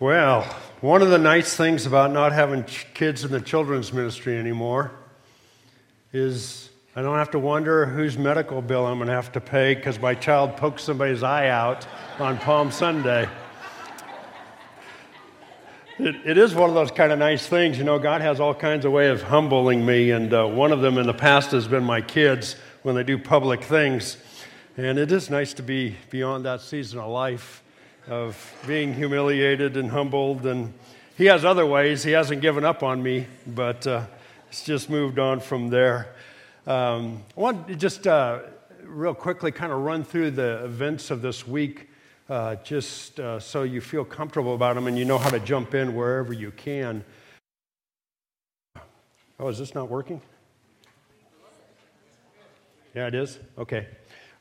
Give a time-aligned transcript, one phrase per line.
[0.00, 0.44] Well,
[0.80, 2.64] one of the nice things about not having
[2.94, 4.92] kids in the children's ministry anymore
[6.14, 9.74] is I don't have to wonder whose medical bill I'm going to have to pay
[9.74, 11.86] because my child poked somebody's eye out
[12.18, 13.28] on Palm Sunday.
[15.98, 17.76] It, it is one of those kind of nice things.
[17.76, 20.80] You know, God has all kinds of ways of humbling me, and uh, one of
[20.80, 24.16] them in the past has been my kids when they do public things.
[24.78, 27.62] And it is nice to be beyond that season of life
[28.08, 30.46] of being humiliated and humbled.
[30.46, 30.72] And
[31.16, 32.02] he has other ways.
[32.02, 34.06] He hasn't given up on me, but uh,
[34.48, 36.14] it's just moved on from there.
[36.66, 38.40] Um, I want to just uh,
[38.84, 41.88] real quickly kind of run through the events of this week,
[42.28, 45.74] uh, just uh, so you feel comfortable about them and you know how to jump
[45.74, 47.04] in wherever you can.
[49.38, 50.20] Oh, is this not working?
[52.94, 53.38] Yeah, it is?
[53.56, 53.86] Okay.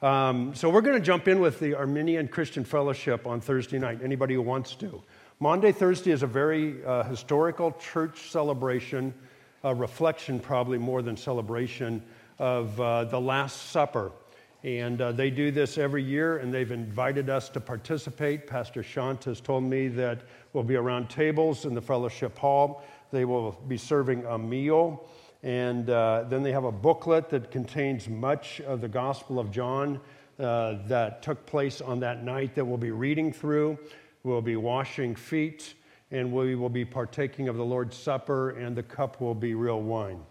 [0.01, 3.99] Um, so we're going to jump in with the Armenian Christian Fellowship on Thursday night.
[4.01, 5.03] Anybody who wants to.
[5.41, 9.13] Maundy, Thursday is a very uh, historical church celebration,
[9.65, 12.01] a reflection probably more than celebration
[12.37, 14.13] of uh, the Last Supper.
[14.63, 18.47] And uh, they do this every year, and they've invited us to participate.
[18.47, 20.21] Pastor Shant has told me that
[20.53, 22.83] we'll be around tables in the fellowship hall.
[23.11, 25.05] They will be serving a meal.
[25.43, 30.01] And uh, then they have a booklet that contains much of the Gospel of John
[30.37, 33.77] uh, that took place on that night that we'll be reading through.
[34.23, 35.75] We'll be washing feet,
[36.11, 39.81] and we will be partaking of the Lord's Supper, and the cup will be real
[39.81, 40.21] wine.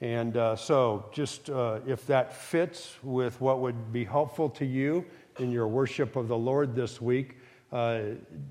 [0.00, 5.04] And uh, so, just uh, if that fits with what would be helpful to you
[5.38, 7.36] in your worship of the Lord this week,
[7.72, 8.00] uh,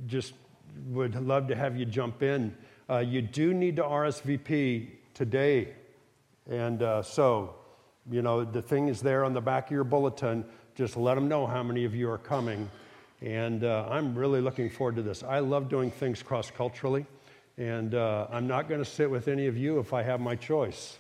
[0.08, 0.34] just
[0.90, 2.56] would love to have you jump in.
[2.90, 5.70] Uh, you do need to RSVP today
[6.50, 7.56] and uh, so,
[8.10, 10.46] you know, the thing is there on the back of your bulletin.
[10.76, 12.70] Just let them know how many of you are coming.
[13.22, 15.24] And uh, I'm really looking forward to this.
[15.24, 17.06] I love doing things cross culturally.
[17.58, 20.36] And uh, I'm not going to sit with any of you if I have my
[20.36, 21.00] choice.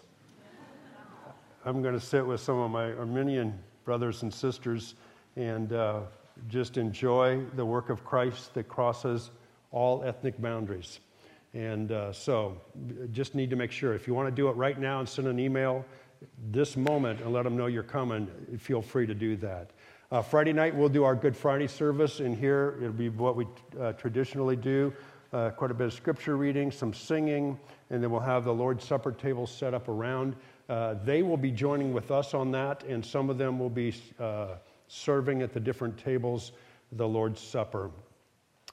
[1.64, 4.95] I'm going to sit with some of my Armenian brothers and sisters
[5.36, 6.02] and uh,
[6.48, 9.32] just enjoy the work of Christ that crosses
[9.72, 10.99] all ethnic boundaries.
[11.58, 12.62] And uh, so
[13.12, 13.95] just need to make sure.
[13.95, 15.84] If you want to do it right now and send an email
[16.52, 18.28] this moment and let them know you're coming,
[18.60, 19.72] feel free to do that.
[20.12, 22.78] Uh, Friday night, we'll do our Good Friday service in here.
[22.78, 23.48] It'll be what we
[23.80, 24.94] uh, traditionally do
[25.34, 27.60] uh, quite a bit of scripture reading, some singing,
[27.90, 30.36] and then we'll have the Lord's Supper table set up around.
[30.70, 33.96] Uh, they will be joining with us on that, and some of them will be
[34.20, 34.58] uh,
[34.90, 36.52] serving at the different tables
[36.92, 37.90] the Lord's Supper.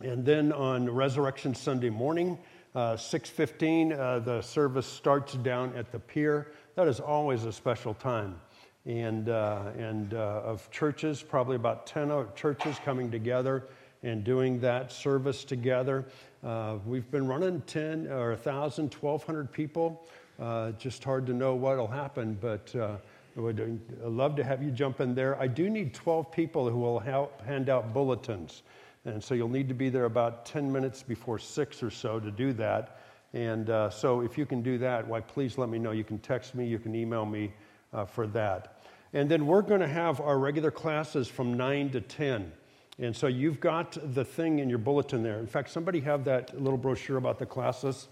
[0.03, 2.37] And then on Resurrection Sunday morning,
[2.75, 6.53] uh, 6.15, uh, the service starts down at the pier.
[6.75, 8.41] That is always a special time.
[8.85, 13.69] And, uh, and uh, of churches, probably about 10 churches coming together
[14.03, 16.05] and doing that service together.
[16.43, 20.06] Uh, we've been running 10 or 1,000, 1,200 people.
[20.41, 24.71] Uh, just hard to know what will happen, but I would love to have you
[24.71, 25.41] jump in there.
[25.41, 28.62] I do need 12 people who will help hand out bulletins.
[29.04, 32.31] And so you'll need to be there about 10 minutes before 6 or so to
[32.31, 33.00] do that.
[33.34, 35.91] And uh, so if you can do that, why, please let me know.
[35.91, 37.53] You can text me, you can email me
[37.93, 38.81] uh, for that.
[39.12, 42.53] And then we're going to have our regular classes from 9 to 10.
[42.98, 45.38] And so you've got the thing in your bulletin there.
[45.38, 48.09] In fact, somebody have that little brochure about the classes?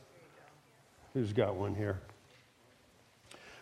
[1.14, 2.00] Who's got one here?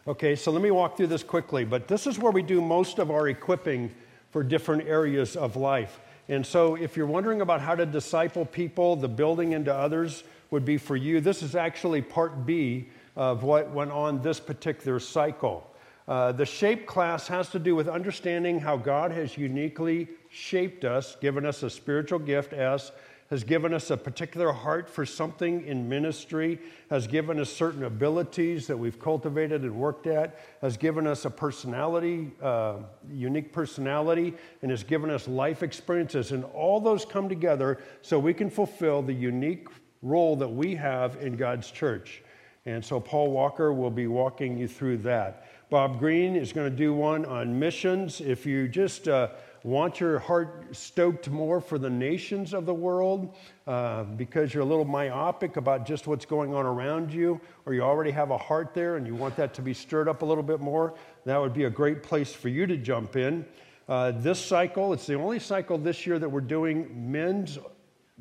[0.06, 1.64] Okay, so let me walk through this quickly.
[1.64, 3.94] But this is where we do most of our equipping
[4.30, 6.00] for different areas of life.
[6.30, 10.64] And so, if you're wondering about how to disciple people, the building into others would
[10.64, 11.20] be for you.
[11.20, 15.68] This is actually part B of what went on this particular cycle.
[16.06, 21.16] Uh, the shape class has to do with understanding how God has uniquely shaped us,
[21.20, 22.92] given us a spiritual gift as
[23.30, 26.58] has given us a particular heart for something in ministry,
[26.90, 31.30] has given us certain abilities that we've cultivated and worked at, has given us a
[31.30, 32.74] personality, uh,
[33.08, 36.32] unique personality, and has given us life experiences.
[36.32, 39.68] And all those come together so we can fulfill the unique
[40.02, 42.24] role that we have in God's church.
[42.66, 45.46] And so Paul Walker will be walking you through that.
[45.70, 48.20] Bob Green is going to do one on missions.
[48.20, 49.28] If you just uh,
[49.62, 53.36] want your heart stoked more for the nations of the world
[53.66, 57.82] uh, because you're a little myopic about just what's going on around you, or you
[57.82, 60.42] already have a heart there and you want that to be stirred up a little
[60.42, 63.44] bit more, that would be a great place for you to jump in.
[63.88, 67.58] Uh, this cycle, it's the only cycle this year that we're doing men's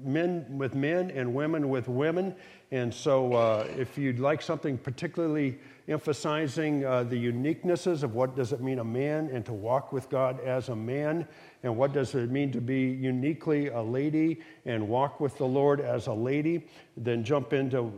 [0.03, 2.35] men with men and women with women.
[2.71, 5.59] And so, uh, if you'd like something particularly
[5.89, 10.09] emphasizing uh, the uniquenesses of what does it mean a man and to walk with
[10.09, 11.27] God as a man,
[11.63, 15.81] and what does it mean to be uniquely a lady and walk with the Lord
[15.81, 17.91] as a lady, then jump into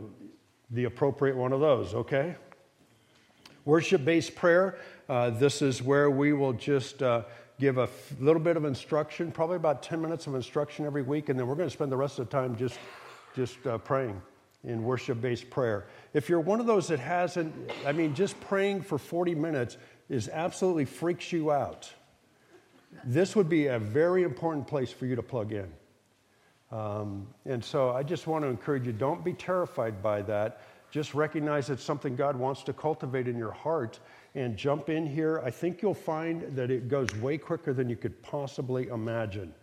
[0.70, 2.34] the appropriate one of those, okay?
[3.66, 4.78] Worship based prayer.
[5.08, 7.22] Uh, this is where we will just uh,
[7.60, 11.28] give a f- little bit of instruction, probably about 10 minutes of instruction every week,
[11.28, 12.78] and then we're going to spend the rest of the time just,
[13.36, 14.20] just uh, praying
[14.64, 15.86] in worship based prayer.
[16.14, 17.54] If you're one of those that hasn't,
[17.86, 19.76] I mean, just praying for 40 minutes
[20.08, 21.90] is absolutely freaks you out.
[23.04, 25.72] This would be a very important place for you to plug in.
[26.70, 30.62] Um, and so I just want to encourage you don't be terrified by that.
[30.90, 33.98] Just recognize it's something God wants to cultivate in your heart
[34.34, 35.40] and jump in here.
[35.44, 39.54] I think you'll find that it goes way quicker than you could possibly imagine.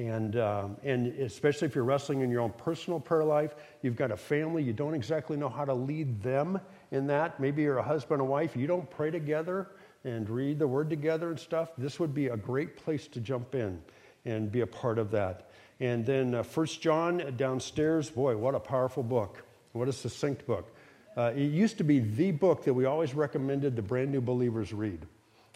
[0.00, 4.10] And, um, and especially if you're wrestling in your own personal prayer life, you've got
[4.10, 6.58] a family, you don't exactly know how to lead them
[6.90, 7.38] in that.
[7.38, 9.68] Maybe you're a husband and wife, you don't pray together
[10.04, 11.72] and read the word together and stuff.
[11.76, 13.78] This would be a great place to jump in
[14.24, 15.50] and be a part of that.
[15.80, 19.44] And then uh, First John downstairs, boy, what a powerful book.
[19.72, 20.74] What a succinct book.
[21.14, 24.72] Uh, it used to be the book that we always recommended the brand new believers
[24.72, 25.06] read.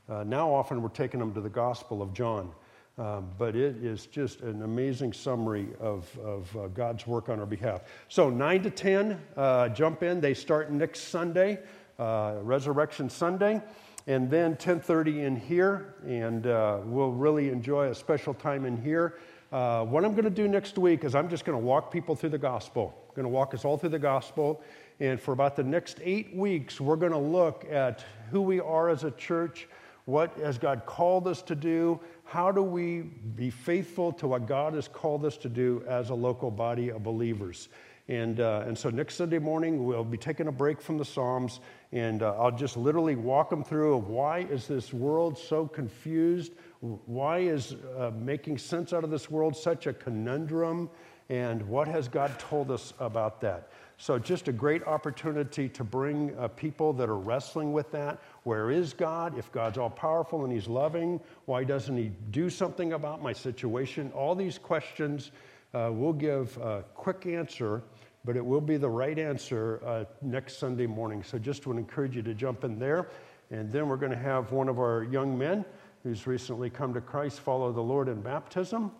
[0.06, 2.52] Uh, now, often we're taking them to the Gospel of John.
[2.96, 7.46] Uh, but it is just an amazing summary of, of uh, God's work on our
[7.46, 7.82] behalf.
[8.08, 10.20] So 9 to 10, uh, jump in.
[10.20, 11.58] They start next Sunday,
[11.98, 13.60] uh, Resurrection Sunday,
[14.06, 19.18] and then 10:30 in here, and uh, we'll really enjoy a special time in here.
[19.50, 22.30] what I'm going to do next week is I'm just going to walk people through
[22.30, 22.94] the gospel.
[23.08, 24.62] I'm going to walk us all through the gospel,
[25.00, 28.88] and for about the next eight weeks, we're going to look at who we are
[28.88, 29.66] as a church.
[30.04, 31.98] What has God called us to do?
[32.24, 33.02] How do we
[33.36, 37.02] be faithful to what God has called us to do as a local body of
[37.02, 37.68] believers?
[38.08, 41.60] And, uh, and so next Sunday morning, we'll be taking a break from the Psalms,
[41.92, 46.52] and uh, I'll just literally walk them through of why is this world so confused?
[46.80, 50.90] Why is uh, making sense out of this world such a conundrum?
[51.30, 53.70] And what has God told us about that?
[53.96, 58.18] So, just a great opportunity to bring uh, people that are wrestling with that.
[58.42, 59.38] Where is God?
[59.38, 64.10] If God's all powerful and He's loving, why doesn't He do something about my situation?
[64.12, 65.30] All these questions
[65.74, 67.82] uh, we'll give a quick answer,
[68.24, 71.22] but it will be the right answer uh, next Sunday morning.
[71.22, 73.08] So, just would encourage you to jump in there.
[73.50, 75.64] And then we're going to have one of our young men
[76.02, 78.90] who's recently come to Christ follow the Lord in baptism.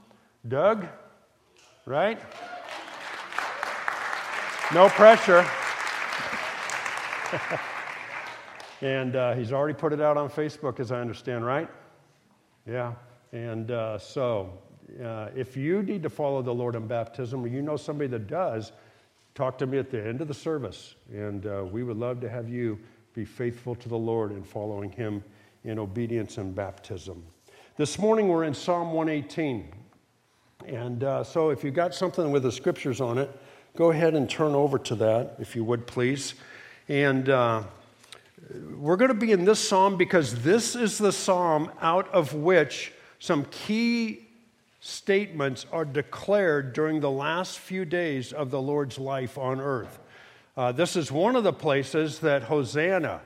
[0.46, 0.87] Doug,
[1.87, 2.20] right?
[4.74, 5.46] No pressure.
[8.82, 11.68] and uh, he's already put it out on Facebook, as I understand, right?
[12.66, 12.94] Yeah.
[13.30, 14.58] And uh, so,
[15.00, 18.26] uh, if you need to follow the Lord in baptism, or you know somebody that
[18.26, 18.72] does,
[19.36, 20.96] talk to me at the end of the service.
[21.12, 22.76] And uh, we would love to have you
[23.14, 25.22] be faithful to the Lord in following Him
[25.62, 27.22] in obedience and baptism.
[27.76, 29.72] This morning, we're in Psalm 118.
[30.66, 33.30] And uh, so, if you've got something with the scriptures on it,
[33.76, 36.34] Go ahead and turn over to that, if you would, please.
[36.88, 37.64] And uh,
[38.76, 42.92] we're going to be in this psalm because this is the psalm out of which
[43.18, 44.28] some key
[44.78, 49.98] statements are declared during the last few days of the Lord's life on earth.
[50.56, 53.22] Uh, this is one of the places that Hosanna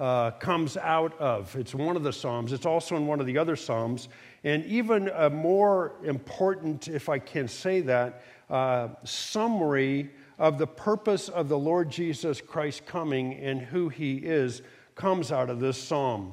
[0.00, 1.54] uh, comes out of.
[1.54, 2.52] It's one of the Psalms.
[2.52, 4.08] It's also in one of the other Psalms.
[4.42, 11.28] And even a more important, if I can say that, uh, summary of the purpose
[11.28, 14.62] of the Lord Jesus Christ coming and who he is
[14.94, 16.32] comes out of this psalm.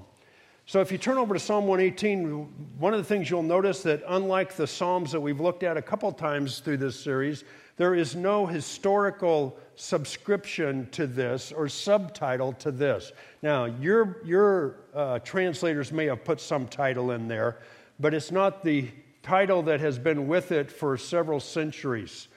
[0.69, 4.03] So if you turn over to Psalm 118, one of the things you'll notice that
[4.05, 7.45] unlike the Psalms that we've looked at a couple times through this series,
[7.77, 13.13] there is no historical subscription to this or subtitle to this.
[13.41, 17.59] Now, your, your uh, translators may have put some title in there,
[17.97, 18.89] but it's not the
[19.23, 22.27] title that has been with it for several centuries.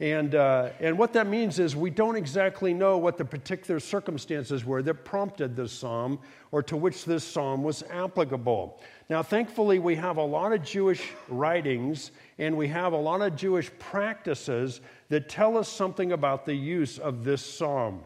[0.00, 4.64] And, uh, and what that means is we don't exactly know what the particular circumstances
[4.64, 6.18] were that prompted this psalm
[6.52, 8.80] or to which this psalm was applicable.
[9.10, 13.36] Now, thankfully, we have a lot of Jewish writings and we have a lot of
[13.36, 14.80] Jewish practices
[15.10, 18.00] that tell us something about the use of this psalm.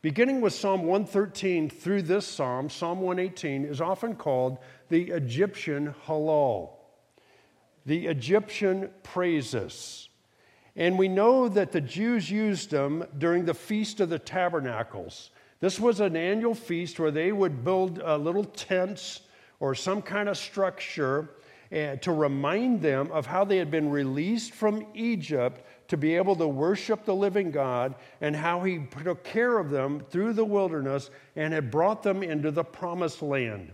[0.00, 6.76] Beginning with Psalm 113 through this psalm, Psalm 118 is often called the Egyptian Hallel
[7.86, 10.05] the Egyptian praises.
[10.76, 15.30] And we know that the Jews used them during the Feast of the Tabernacles.
[15.58, 19.22] This was an annual feast where they would build uh, little tents
[19.58, 21.30] or some kind of structure,
[21.70, 26.36] and to remind them of how they had been released from Egypt to be able
[26.36, 31.10] to worship the living God and how he took care of them through the wilderness
[31.36, 33.72] and had brought them into the promised land.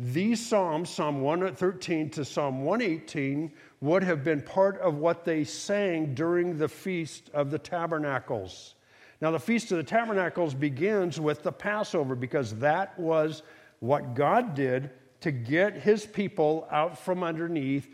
[0.00, 3.50] These Psalms, Psalm 113 to Psalm 118,
[3.80, 8.76] would have been part of what they sang during the Feast of the Tabernacles.
[9.20, 13.42] Now, the Feast of the Tabernacles begins with the Passover because that was
[13.80, 14.90] what God did
[15.22, 17.92] to get his people out from underneath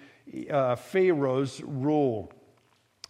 [0.50, 2.30] uh, Pharaoh's rule.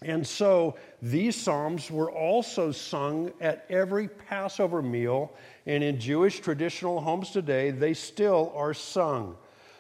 [0.03, 5.33] And so these Psalms were also sung at every Passover meal,
[5.67, 9.37] and in Jewish traditional homes today, they still are sung.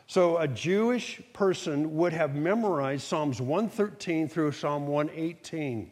[0.07, 5.91] So a Jewish person would have memorized Psalms 113 through Psalm 118.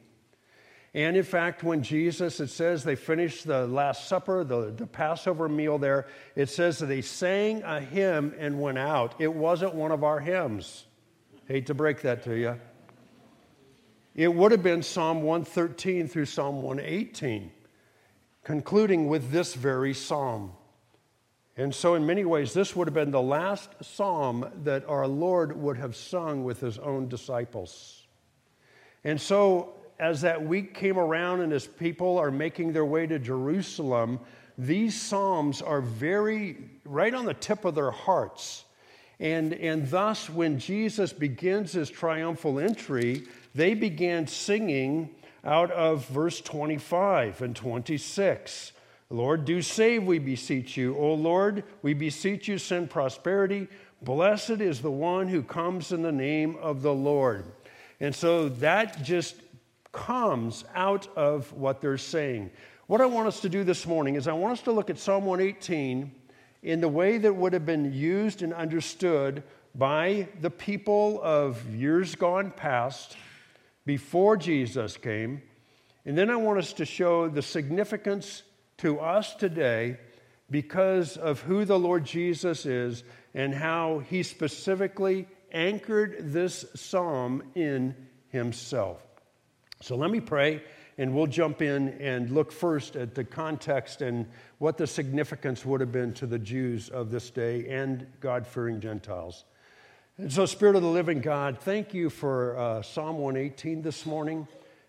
[0.94, 5.48] And in fact, when Jesus, it says they finished the Last Supper, the, the Passover
[5.48, 6.06] meal there,
[6.36, 9.14] it says that they sang a hymn and went out.
[9.18, 10.84] It wasn't one of our hymns.
[11.48, 12.60] Hate to break that to you.
[14.14, 17.50] It would have been Psalm 113 through Psalm 118,
[18.44, 20.52] concluding with this very psalm.
[21.56, 25.54] And so, in many ways, this would have been the last psalm that our Lord
[25.56, 28.06] would have sung with his own disciples.
[29.04, 33.18] And so, as that week came around and as people are making their way to
[33.18, 34.18] Jerusalem,
[34.56, 38.64] these psalms are very right on the tip of their hearts.
[39.20, 45.10] And, and thus, when Jesus begins his triumphal entry, they began singing
[45.44, 48.72] out of verse 25 and 26.
[49.10, 50.96] Lord, do save, we beseech you.
[50.96, 53.68] O Lord, we beseech you, send prosperity.
[54.00, 57.44] Blessed is the one who comes in the name of the Lord.
[58.00, 59.36] And so that just
[59.92, 62.50] comes out of what they're saying.
[62.86, 64.98] What I want us to do this morning is I want us to look at
[64.98, 66.10] Psalm 118
[66.62, 69.42] in the way that would have been used and understood
[69.74, 73.16] by the people of years gone past
[73.84, 75.42] before Jesus came.
[76.04, 78.42] And then I want us to show the significance
[78.78, 79.98] to us today
[80.50, 87.94] because of who the Lord Jesus is and how he specifically anchored this psalm in
[88.28, 89.02] himself.
[89.80, 90.62] So let me pray,
[90.98, 94.26] and we'll jump in and look first at the context and
[94.58, 98.80] what the significance would have been to the Jews of this day and God fearing
[98.80, 99.44] Gentiles.
[100.22, 104.46] And so, Spirit of the living God, thank you for uh, Psalm 118 this morning.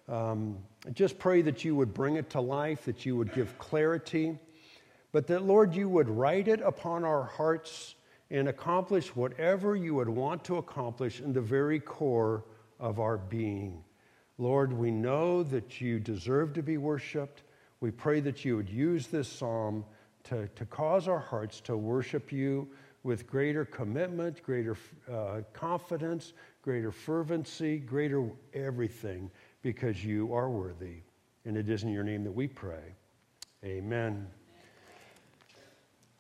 [0.08, 0.60] Um,
[0.94, 4.38] just pray that you would bring it to life, that you would give clarity,
[5.12, 7.96] but that, Lord, you would write it upon our hearts
[8.30, 12.46] and accomplish whatever you would want to accomplish in the very core
[12.80, 13.84] of our being.
[14.38, 17.42] Lord, we know that you deserve to be worshiped.
[17.80, 19.84] We pray that you would use this psalm
[20.26, 22.68] to, to cause our hearts to worship you
[23.04, 24.78] with greater commitment, greater
[25.12, 29.30] uh, confidence, greater fervency, greater everything,
[29.62, 30.98] because you are worthy.
[31.46, 32.96] And it is in your name that we pray.
[33.66, 34.28] Amen.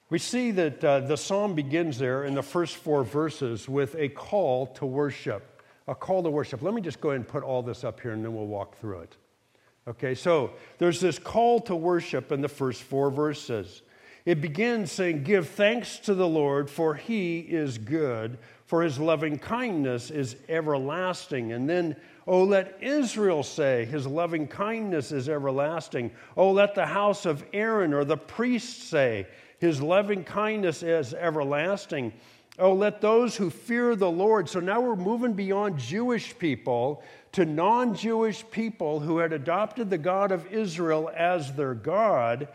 [0.09, 4.09] We see that uh, the psalm begins there in the first four verses with a
[4.09, 5.61] call to worship.
[5.87, 6.61] A call to worship.
[6.61, 8.77] Let me just go ahead and put all this up here and then we'll walk
[8.77, 9.17] through it.
[9.87, 13.81] Okay, so there's this call to worship in the first four verses.
[14.25, 19.37] It begins saying, Give thanks to the Lord, for he is good, for his loving
[19.37, 21.51] kindness is everlasting.
[21.51, 26.11] And then, Oh, let Israel say, His loving kindness is everlasting.
[26.37, 29.27] Oh, let the house of Aaron or the priests say,
[29.59, 32.13] His loving kindness is everlasting.
[32.59, 34.47] Oh, let those who fear the Lord.
[34.47, 37.03] So now we're moving beyond Jewish people
[37.33, 42.47] to non Jewish people who had adopted the God of Israel as their God.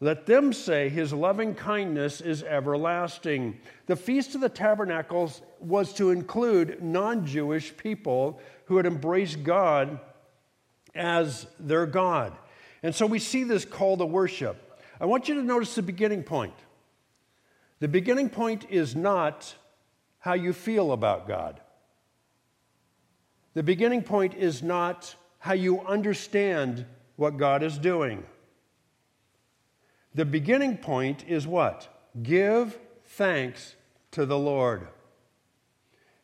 [0.00, 3.58] Let them say, His loving kindness is everlasting.
[3.86, 10.00] The Feast of the Tabernacles was to include non Jewish people who had embraced God
[10.94, 12.36] as their God.
[12.82, 14.62] And so we see this call to worship.
[15.00, 16.54] I want you to notice the beginning point.
[17.80, 19.54] The beginning point is not
[20.18, 21.60] how you feel about God.
[23.54, 26.84] The beginning point is not how you understand
[27.16, 28.24] what God is doing.
[30.16, 31.88] The beginning point is what?
[32.22, 33.76] Give thanks
[34.12, 34.88] to the Lord.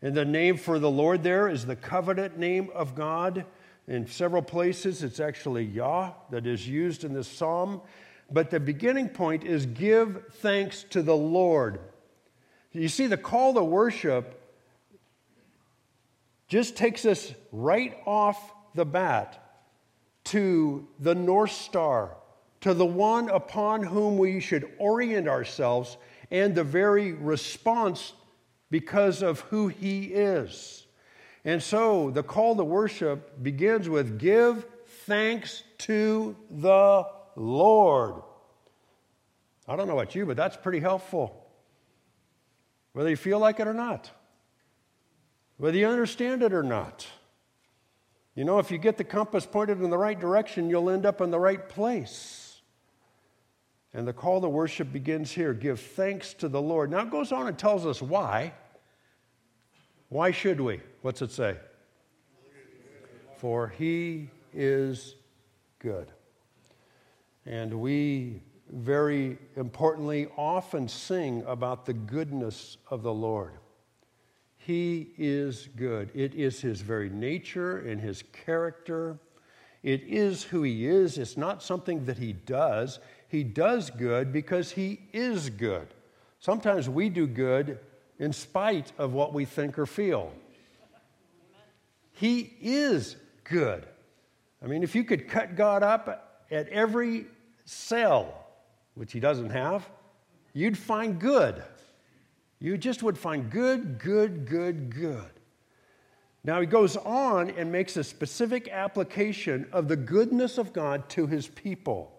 [0.01, 3.45] And the name for the Lord there is the covenant name of God.
[3.87, 7.83] In several places, it's actually Yah that is used in this psalm.
[8.31, 11.79] But the beginning point is give thanks to the Lord.
[12.73, 14.41] You see, the call to worship
[16.49, 19.61] just takes us right off the bat
[20.25, 22.17] to the North Star,
[22.63, 25.97] to the one upon whom we should orient ourselves
[26.31, 28.13] and the very response
[28.71, 30.87] because of who he is.
[31.45, 34.65] And so the call to worship begins with give
[35.07, 37.05] thanks to the
[37.37, 38.23] Lord.
[39.67, 41.47] I don't know about you, but that's pretty helpful.
[42.93, 44.11] Whether you feel like it or not,
[45.57, 47.07] whether you understand it or not.
[48.35, 51.21] You know, if you get the compass pointed in the right direction, you'll end up
[51.21, 52.42] in the right place.
[53.95, 56.91] And the call to worship begins here give thanks to the Lord.
[56.91, 58.55] Now it goes on and tells us why.
[60.09, 60.81] Why should we?
[61.03, 61.57] What's it say?
[63.37, 65.17] For he is
[65.79, 66.11] good.
[67.45, 73.53] And we very importantly often sing about the goodness of the Lord.
[74.57, 76.11] He is good.
[76.15, 79.19] It is his very nature and his character.
[79.83, 81.19] It is who he is.
[81.19, 83.01] It's not something that he does.
[83.33, 85.89] He does good because he is good.
[86.39, 87.79] Sometimes we do good
[88.19, 90.35] in spite of what we think or feel.
[92.13, 93.87] He is good.
[94.63, 97.25] I mean, if you could cut God up at every
[97.65, 98.35] cell,
[98.97, 99.89] which he doesn't have,
[100.53, 101.63] you'd find good.
[102.59, 105.31] You just would find good, good, good, good.
[106.45, 111.27] Now he goes on and makes a specific application of the goodness of God to
[111.27, 112.19] his people,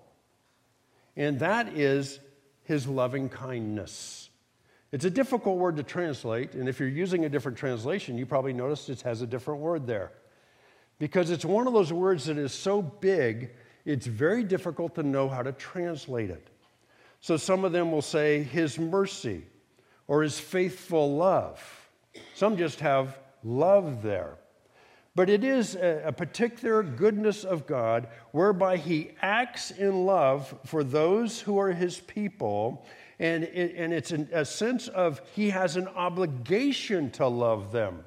[1.15, 2.19] and that is
[2.63, 4.29] his loving kindness.
[4.91, 8.53] It's a difficult word to translate, and if you're using a different translation, you probably
[8.53, 10.11] noticed it has a different word there.
[10.99, 13.51] Because it's one of those words that is so big,
[13.85, 16.47] it's very difficult to know how to translate it.
[17.21, 19.43] So some of them will say his mercy
[20.07, 21.89] or his faithful love.
[22.35, 24.37] Some just have love there.
[25.15, 31.39] But it is a, particular goodness of God whereby he acts in love for those
[31.39, 32.85] who are his people.
[33.19, 38.05] And, it, and it's a sense of he has an obligation to love them.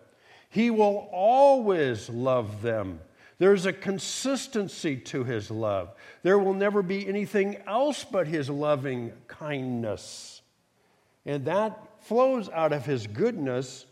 [0.48, 2.98] He will always love them
[3.38, 5.94] there's a consistency to his love.
[6.22, 10.40] There will never be anything else but his loving kindness.
[11.26, 13.84] And that flows out of his goodness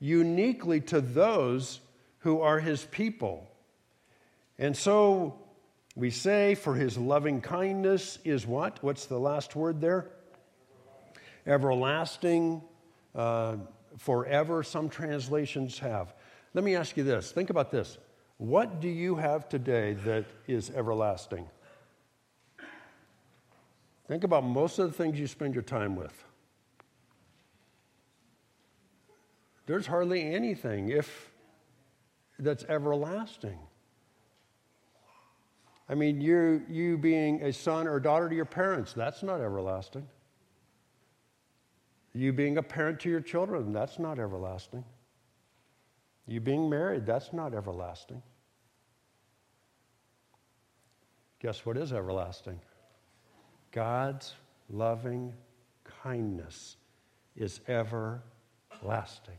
[0.00, 1.80] uniquely to those
[2.28, 3.48] who are his people.
[4.58, 5.38] And so
[5.96, 8.84] we say, for his loving kindness is what?
[8.84, 10.10] What's the last word there?
[11.46, 12.60] Everlasting,
[13.14, 13.56] uh,
[13.96, 16.12] forever, some translations have.
[16.52, 17.96] Let me ask you this think about this.
[18.36, 21.48] What do you have today that is everlasting?
[24.06, 26.24] Think about most of the things you spend your time with.
[29.64, 31.27] There's hardly anything if
[32.38, 33.58] that's everlasting.
[35.88, 40.06] I mean, you, you being a son or daughter to your parents, that's not everlasting.
[42.12, 44.84] You being a parent to your children, that's not everlasting.
[46.26, 48.22] You being married, that's not everlasting.
[51.40, 52.60] Guess what is everlasting?
[53.72, 54.34] God's
[54.68, 55.32] loving
[56.02, 56.76] kindness
[57.36, 59.38] is everlasting.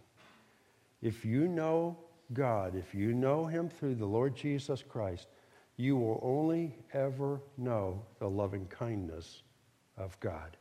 [1.01, 1.97] If you know
[2.33, 5.27] God, if you know Him through the Lord Jesus Christ,
[5.77, 9.43] you will only ever know the loving kindness
[9.97, 10.57] of God.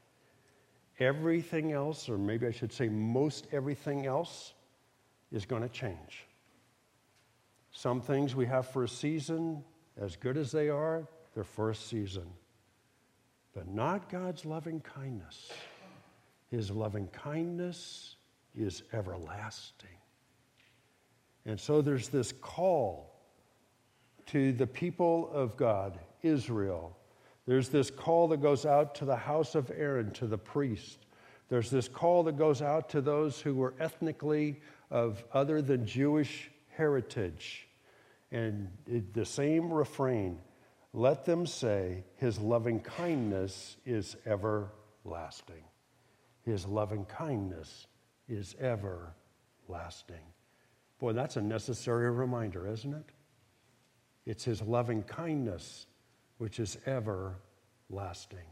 [1.01, 4.55] Everything else, or maybe I should say most everything else,
[5.31, 6.27] is going to change.
[7.71, 9.63] Some things we have for a season,
[10.01, 12.27] as good as they are, their first season.
[13.55, 15.51] But not God's loving kindness.
[16.51, 18.17] His loving kindness
[18.57, 19.89] is everlasting.
[21.49, 23.11] And so there's this call
[24.27, 26.95] to the people of God, Israel.
[27.47, 31.07] There's this call that goes out to the house of Aaron, to the priest.
[31.49, 36.51] There's this call that goes out to those who were ethnically of other than Jewish
[36.77, 37.67] heritage.
[38.31, 40.39] And it, the same refrain
[40.93, 45.65] let them say, His loving kindness is everlasting.
[46.43, 47.87] His loving kindness
[48.29, 50.25] is everlasting.
[50.99, 53.05] Boy, that's a necessary reminder, isn't it?
[54.27, 55.87] It's His loving kindness
[56.39, 58.47] which is everlasting.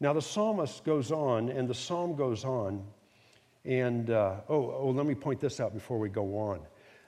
[0.00, 2.84] Now, the psalmist goes on, and the psalm goes on,
[3.64, 6.60] and uh, oh, oh, let me point this out before we go on.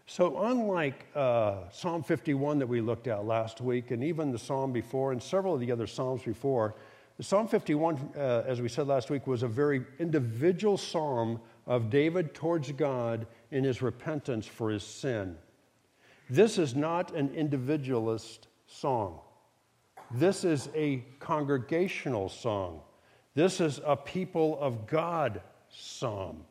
[0.07, 4.73] So, unlike uh, Psalm 51 that we looked at last week, and even the psalm
[4.73, 6.75] before, and several of the other psalms before,
[7.21, 12.35] Psalm 51, uh, as we said last week, was a very individual psalm of David
[12.35, 15.37] towards God in his repentance for his sin.
[16.29, 19.21] This is not an individualist song.
[20.13, 22.81] This is a congregational song.
[23.35, 26.45] This is a people of God psalm.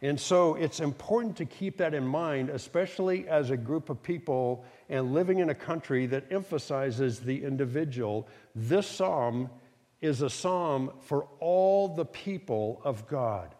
[0.00, 4.64] And so it's important to keep that in mind, especially as a group of people
[4.88, 8.28] and living in a country that emphasizes the individual.
[8.54, 9.50] This psalm
[10.00, 13.54] is a psalm for all the people of God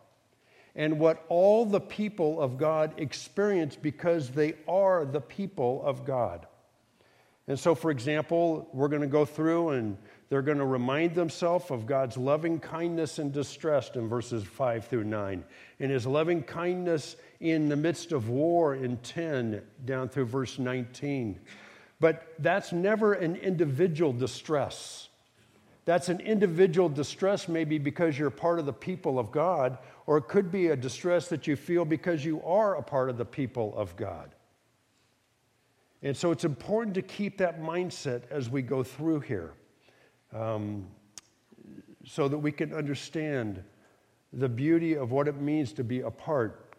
[0.79, 6.47] and what all the people of God experience because they are the people of God.
[7.49, 11.73] And so, for example, we're going to go through and they're going to remind themselves
[11.73, 15.43] of God's loving kindness and distress in verses 5 through 9,
[15.81, 21.41] and his loving kindness in the midst of war in 10 down through verse 19.
[21.99, 25.08] But that's never an individual distress.
[25.89, 30.29] That's an individual distress, maybe because you're part of the people of God, or it
[30.29, 33.73] could be a distress that you feel because you are a part of the people
[33.75, 34.35] of God.
[36.03, 39.55] And so it's important to keep that mindset as we go through here
[40.35, 40.87] um,
[42.05, 43.65] so that we can understand
[44.35, 46.75] the beauty of what it means to be a part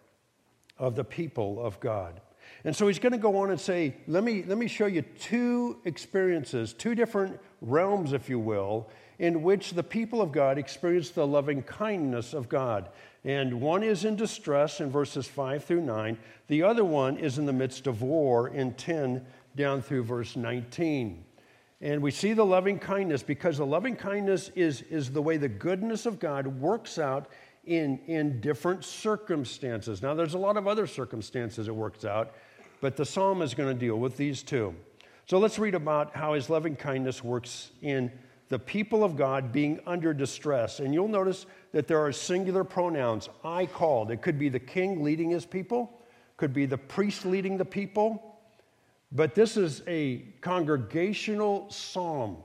[0.78, 2.22] of the people of God.
[2.64, 5.02] And so he's going to go on and say, let me, let me show you
[5.02, 11.10] two experiences, two different realms, if you will, in which the people of God experience
[11.10, 12.90] the loving kindness of God.
[13.24, 16.18] And one is in distress in verses 5 through 9.
[16.48, 21.26] The other one is in the midst of war in 10 down through verse 19.
[21.82, 25.48] And we see the loving kindness because the loving kindness is, is the way the
[25.48, 27.30] goodness of God works out
[27.70, 30.02] in, in different circumstances.
[30.02, 32.34] Now, there's a lot of other circumstances it works out,
[32.82, 34.74] but the psalm is going to deal with these two.
[35.28, 38.12] So let's read about how his loving kindness works in
[38.48, 40.80] the people of God being under distress.
[40.80, 44.10] And you'll notice that there are singular pronouns I called.
[44.10, 46.02] It could be the king leading his people,
[46.38, 48.40] could be the priest leading the people,
[49.12, 52.38] but this is a congregational psalm.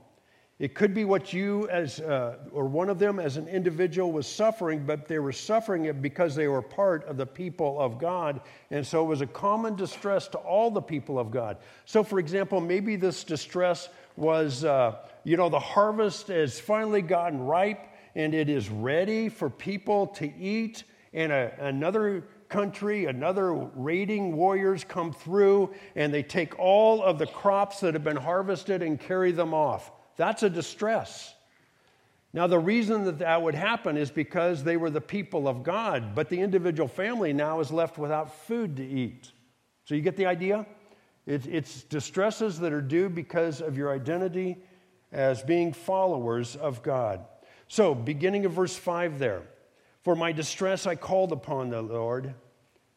[0.57, 4.25] It could be what you, as uh, or one of them, as an individual, was
[4.25, 8.39] suffering, but they were suffering it because they were part of the people of God,
[8.71, 11.57] and so it was a common distress to all the people of God.
[11.83, 17.41] So, for example, maybe this distress was, uh, you know, the harvest has finally gotten
[17.41, 24.37] ripe, and it is ready for people to eat, and a, another country, another raiding
[24.37, 29.01] warriors come through, and they take all of the crops that have been harvested and
[29.01, 29.91] carry them off.
[30.17, 31.33] That's a distress.
[32.33, 36.13] Now, the reason that that would happen is because they were the people of God,
[36.15, 39.31] but the individual family now is left without food to eat.
[39.85, 40.65] So, you get the idea?
[41.27, 44.57] it's distresses that are due because of your identity
[45.11, 47.25] as being followers of God.
[47.67, 49.41] So, beginning of verse 5 there.
[50.03, 52.35] For my distress I called upon the Lord.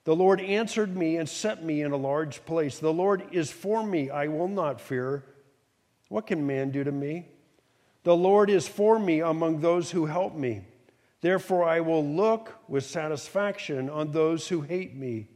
[0.05, 2.79] The Lord answered me and set me in a large place.
[2.79, 5.25] The Lord is for me, I will not fear.
[6.09, 7.29] What can man do to me?
[8.05, 10.63] The Lord is for me among those who help me.
[11.21, 15.29] Therefore, I will look with satisfaction on those who hate me.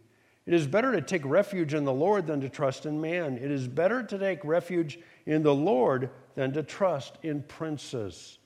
[0.47, 3.39] It is better to take refuge in the Lord than to trust in man.
[3.39, 8.39] It is better to take refuge in the Lord than to trust in princes.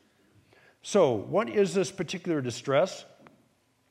[0.83, 3.05] So, what is this particular distress?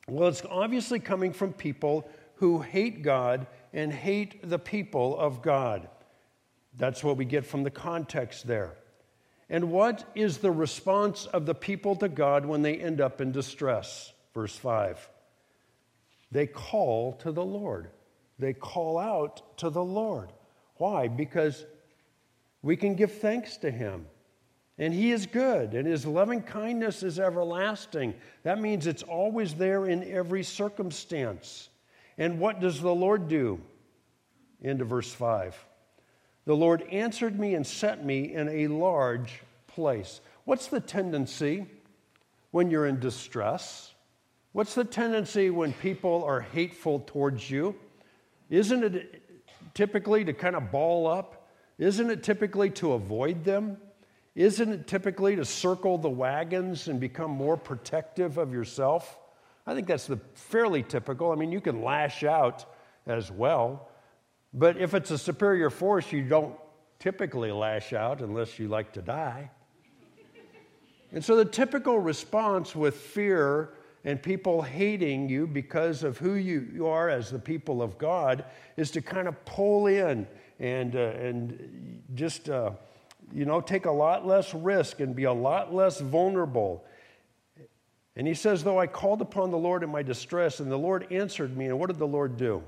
[0.08, 5.88] Well, it's obviously coming from people who hate God and hate the people of God.
[6.76, 8.74] That's what we get from the context there.
[9.48, 13.32] And what is the response of the people to God when they end up in
[13.32, 14.12] distress?
[14.34, 15.08] Verse 5.
[16.32, 17.90] They call to the Lord.
[18.38, 20.32] They call out to the Lord.
[20.76, 21.08] Why?
[21.08, 21.64] Because
[22.60, 24.06] we can give thanks to Him.
[24.78, 28.14] And He is good, and His loving kindness is everlasting.
[28.42, 31.70] That means it's always there in every circumstance.
[32.18, 33.60] And what does the Lord do?
[34.60, 35.65] Into verse 5.
[36.46, 40.20] The Lord answered me and set me in a large place.
[40.44, 41.66] What's the tendency
[42.52, 43.92] when you're in distress?
[44.52, 47.74] What's the tendency when people are hateful towards you?
[48.48, 49.22] Isn't it
[49.74, 51.48] typically to kind of ball up?
[51.78, 53.76] Isn't it typically to avoid them?
[54.36, 59.18] Isn't it typically to circle the wagons and become more protective of yourself?
[59.66, 61.32] I think that's the fairly typical.
[61.32, 62.64] I mean, you can lash out
[63.06, 63.88] as well,
[64.52, 66.56] but if it's a superior force, you don't
[66.98, 69.50] typically lash out unless you like to die.
[71.12, 73.70] And so the typical response with fear
[74.04, 78.44] and people hating you because of who you are as the people of God
[78.76, 80.26] is to kind of pull in
[80.58, 82.70] and, uh, and just, uh,
[83.32, 86.84] you know, take a lot less risk and be a lot less vulnerable.
[88.14, 91.06] And he says, Though I called upon the Lord in my distress, and the Lord
[91.10, 92.62] answered me, and what did the Lord do?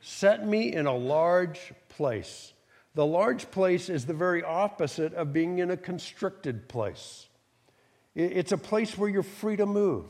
[0.00, 2.52] Set me in a large place.
[2.94, 7.28] The large place is the very opposite of being in a constricted place.
[8.14, 10.06] It's a place where you're free to move,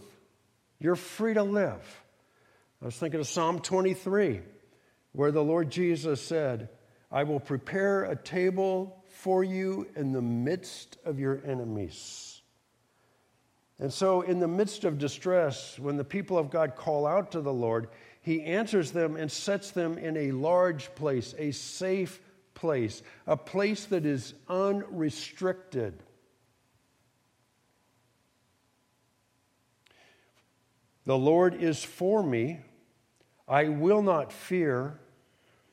[0.79, 2.03] you're free to live.
[2.81, 4.41] I was thinking of Psalm 23,
[5.13, 6.69] where the Lord Jesus said,
[7.11, 12.43] I will prepare a table for you in the midst of your enemies.
[13.79, 17.41] And so, in the midst of distress, when the people of God call out to
[17.41, 17.89] the Lord,
[18.27, 22.21] He answers them and sets them in a large place, a safe
[22.55, 26.03] place, a place that is unrestricted.
[31.05, 32.59] The Lord is for me.
[33.47, 34.99] I will not fear.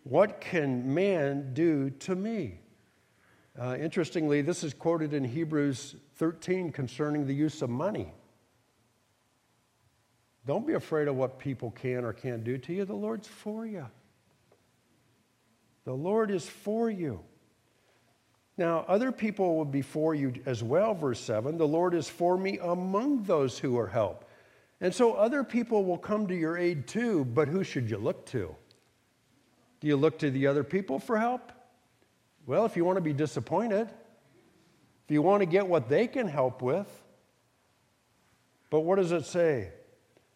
[0.03, 2.59] What can man do to me?
[3.59, 8.13] Uh, interestingly, this is quoted in Hebrews 13 concerning the use of money.
[10.45, 12.85] Don't be afraid of what people can or can't do to you.
[12.85, 13.85] The Lord's for you.
[15.85, 17.21] The Lord is for you.
[18.57, 21.57] Now, other people will be for you as well, verse 7.
[21.57, 24.27] The Lord is for me among those who are helped.
[24.79, 28.25] And so other people will come to your aid too, but who should you look
[28.27, 28.55] to?
[29.79, 31.51] Do you look to the other people for help?
[32.45, 33.89] Well, if you want to be disappointed,
[35.05, 36.87] if you want to get what they can help with.
[38.69, 39.71] But what does it say?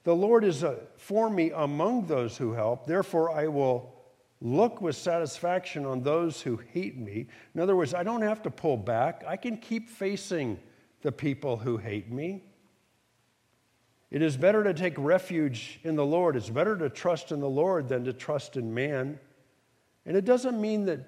[0.08, 3.94] The Lord is uh, for me among those who help, therefore I will
[4.40, 7.28] look with satisfaction on those who hate me.
[7.54, 10.60] In other words, I don't have to pull back, I can keep facing
[11.02, 12.46] the people who hate me.
[14.10, 16.38] It is better to take refuge in the Lord.
[16.38, 19.20] It's better to trust in the Lord than to trust in man.
[20.06, 21.02] And it doesn't mean that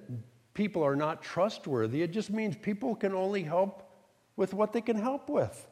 [0.54, 3.90] people are not trustworthy, it just means people can only help
[4.36, 5.69] with what they can help with.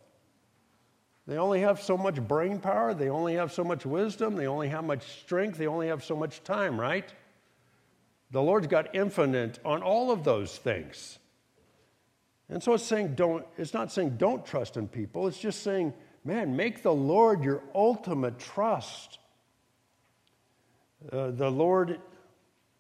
[1.27, 4.69] They only have so much brain power, they only have so much wisdom, they only
[4.69, 7.11] have much strength, they only have so much time, right?
[8.31, 11.19] The Lord's got infinite on all of those things.
[12.49, 15.93] And so it's saying don't, it's not saying don't trust in people, it's just saying
[16.27, 19.19] Man, make the Lord your ultimate trust.
[21.09, 22.01] Uh, the Lord,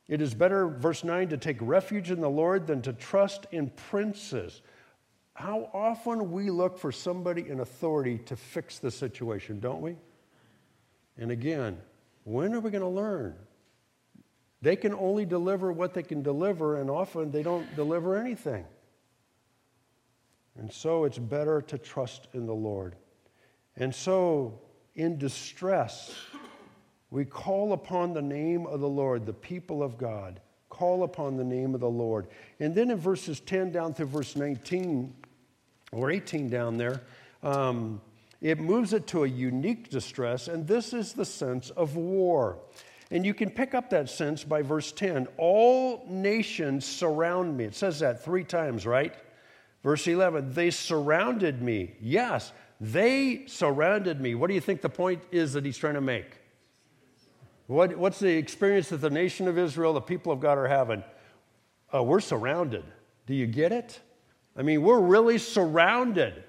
[0.09, 3.69] it is better, verse 9, to take refuge in the Lord than to trust in
[3.69, 4.61] princes.
[5.37, 9.95] How often we look for somebody in authority to fix the situation, don't we?
[11.15, 11.77] And again,
[12.23, 13.35] when are we going to learn?
[14.63, 18.65] They can only deliver what they can deliver, and often they don't deliver anything.
[20.57, 22.95] And so it's better to trust in the Lord.
[23.75, 24.59] And so,
[24.95, 26.15] in distress,
[27.11, 30.41] we call upon the name of the Lord, the people of God.
[30.69, 32.25] Call upon the name of the Lord.
[32.59, 35.13] And then in verses 10 down through verse 19,
[35.91, 37.01] or 18 down there,
[37.43, 38.01] um,
[38.41, 42.59] it moves it to a unique distress, and this is the sense of war.
[43.09, 45.27] And you can pick up that sense by verse 10.
[45.37, 47.65] All nations surround me.
[47.65, 49.15] It says that three times, right?
[49.81, 51.95] Verse 11, they surrounded me.
[52.01, 54.35] Yes, they surrounded me.
[54.35, 56.37] What do you think the point is that he's trying to make?
[57.67, 61.03] What, what's the experience that the nation of Israel, the people of God, are having?
[61.93, 62.83] Uh, we're surrounded.
[63.25, 63.99] Do you get it?
[64.57, 66.43] I mean, we're really surrounded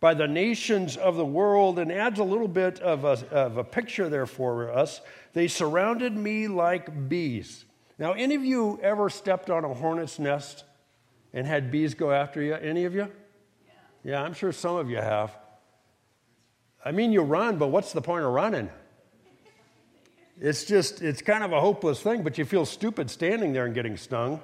[0.00, 3.64] by the nations of the world and adds a little bit of a, of a
[3.64, 5.00] picture there for us.
[5.34, 7.64] They surrounded me like bees.
[7.98, 10.64] Now, any of you ever stepped on a hornet's nest
[11.32, 12.54] and had bees go after you?
[12.54, 13.08] Any of you?
[13.66, 13.72] Yeah,
[14.04, 15.36] yeah I'm sure some of you have.
[16.84, 18.70] I mean, you run, but what's the point of running?
[20.38, 23.74] It's just, it's kind of a hopeless thing, but you feel stupid standing there and
[23.74, 24.40] getting stung.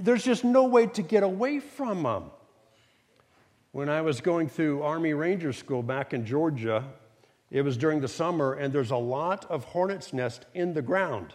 [0.00, 2.24] There's just no way to get away from them.
[3.72, 6.84] When I was going through Army Ranger School back in Georgia,
[7.50, 11.32] it was during the summer, and there's a lot of hornet's nest in the ground.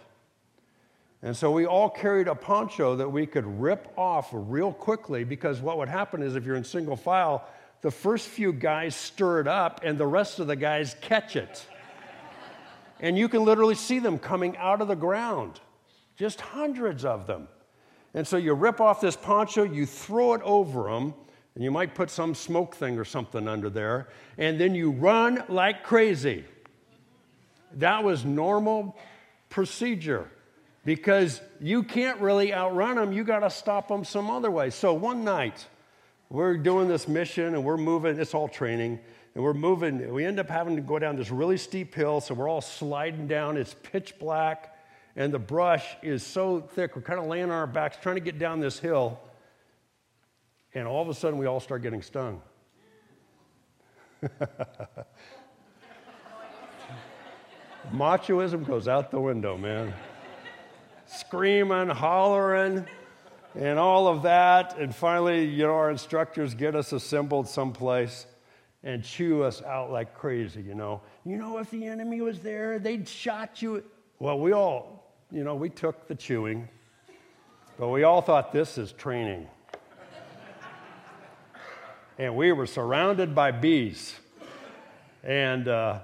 [1.21, 5.59] And so we all carried a poncho that we could rip off real quickly because
[5.59, 7.45] what would happen is if you're in single file,
[7.81, 11.65] the first few guys stir it up and the rest of the guys catch it.
[12.99, 15.59] and you can literally see them coming out of the ground,
[16.15, 17.47] just hundreds of them.
[18.13, 21.13] And so you rip off this poncho, you throw it over them,
[21.55, 25.43] and you might put some smoke thing or something under there, and then you run
[25.49, 26.45] like crazy.
[27.73, 28.97] That was normal
[29.49, 30.29] procedure
[30.85, 34.69] because you can't really outrun them, you got to stop them some other way.
[34.69, 35.67] So one night,
[36.29, 38.99] we're doing this mission and we're moving, it's all training,
[39.35, 40.13] and we're moving.
[40.13, 43.27] We end up having to go down this really steep hill, so we're all sliding
[43.27, 43.57] down.
[43.57, 44.78] It's pitch black,
[45.19, 46.95] and the brush is so thick.
[46.95, 49.19] We're kind of laying on our backs trying to get down this hill,
[50.73, 52.41] and all of a sudden we all start getting stung.
[57.93, 59.93] Machoism goes out the window, man.
[61.05, 62.85] Screaming, hollering
[63.55, 64.77] and all of that.
[64.77, 68.25] And finally, you know, our instructors get us assembled someplace.
[68.81, 71.01] and chew us out like crazy, you know.
[71.25, 73.83] You know, if the enemy was there, they'd shot you.
[74.19, 74.98] Well, we all,
[75.31, 76.67] you know, we took the chewing,
[77.77, 79.47] but we all thought this is training.
[82.17, 84.15] and we were surrounded by bees.
[85.23, 85.99] And, uh,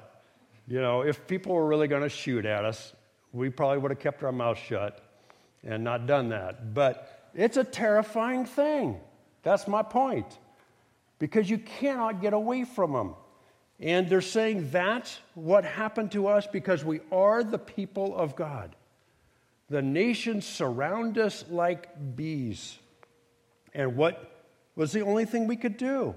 [0.67, 2.93] you know, if people were really going to shoot at us,
[3.33, 5.03] we probably would have kept our mouth shut
[5.63, 6.75] and not done that.
[6.75, 8.99] But it's a terrifying thing.
[9.41, 10.37] That's my point
[11.17, 13.15] because you cannot get away from them.
[13.79, 18.75] And they're saying that's what happened to us because we are the people of God.
[19.69, 22.77] The nations surround us like bees.
[23.73, 26.15] And what was the only thing we could do?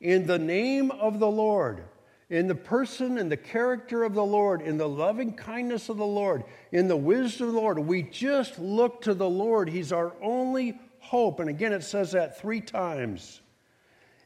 [0.00, 1.82] In the name of the Lord,
[2.28, 6.06] in the person and the character of the Lord, in the loving kindness of the
[6.06, 9.68] Lord, in the wisdom of the Lord, we just look to the Lord.
[9.68, 11.40] He's our only hope.
[11.40, 13.40] And again, it says that three times.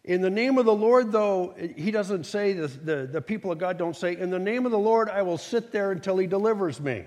[0.04, 3.58] In the name of the Lord, though, he doesn't say, the, the, the, people of
[3.58, 6.26] God don't say, In the name of the Lord, I will sit there until he
[6.26, 7.04] delivers me.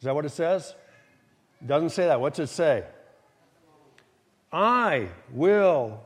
[0.00, 0.74] Is that what it says?
[1.60, 2.20] It doesn't say that.
[2.20, 2.84] What's it say?
[4.52, 6.02] I will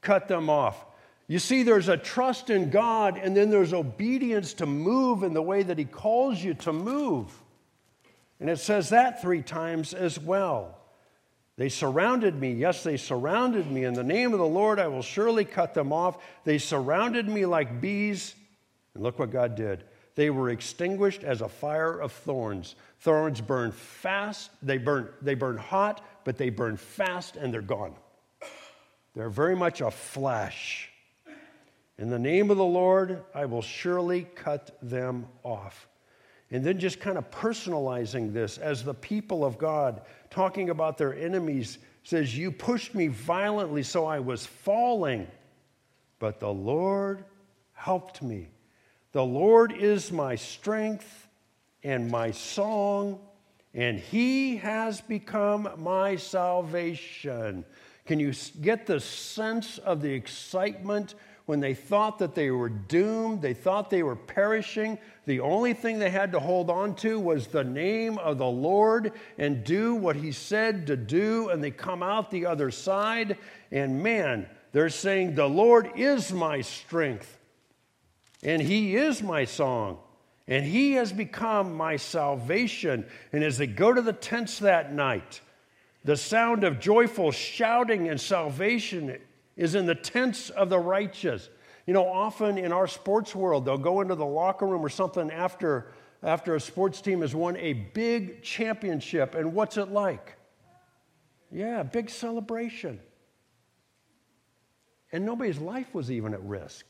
[0.00, 0.84] cut them off.
[1.28, 5.42] You see, there's a trust in God, and then there's obedience to move in the
[5.42, 7.30] way that he calls you to move.
[8.40, 10.78] And it says that three times as well.
[11.56, 12.52] They surrounded me.
[12.52, 13.84] Yes, they surrounded me.
[13.84, 16.18] In the name of the Lord, I will surely cut them off.
[16.44, 18.34] They surrounded me like bees.
[18.94, 19.84] And look what God did.
[20.16, 22.74] They were extinguished as a fire of thorns.
[23.00, 27.94] Thorns burn fast, they burn, they burn hot, but they burn fast and they're gone.
[29.14, 30.90] They're very much a flash.
[31.98, 35.86] In the name of the Lord, I will surely cut them off.
[36.50, 41.14] And then just kind of personalizing this as the people of God, talking about their
[41.14, 45.26] enemies, says, You pushed me violently, so I was falling,
[46.18, 47.24] but the Lord
[47.72, 48.48] helped me.
[49.16, 51.26] The Lord is my strength
[51.82, 53.18] and my song,
[53.72, 57.64] and He has become my salvation.
[58.04, 61.14] Can you get the sense of the excitement
[61.46, 65.98] when they thought that they were doomed, they thought they were perishing, the only thing
[65.98, 70.16] they had to hold on to was the name of the Lord and do what
[70.16, 73.38] He said to do, and they come out the other side.
[73.72, 77.38] And man, they're saying, The Lord is my strength,
[78.42, 79.98] and He is my song.
[80.48, 83.06] And he has become my salvation.
[83.32, 85.40] And as they go to the tents that night,
[86.04, 89.18] the sound of joyful shouting and salvation
[89.56, 91.48] is in the tents of the righteous.
[91.84, 95.32] You know, often in our sports world, they'll go into the locker room or something
[95.32, 99.34] after, after a sports team has won a big championship.
[99.34, 100.36] And what's it like?
[101.50, 103.00] Yeah, big celebration.
[105.10, 106.84] And nobody's life was even at risk.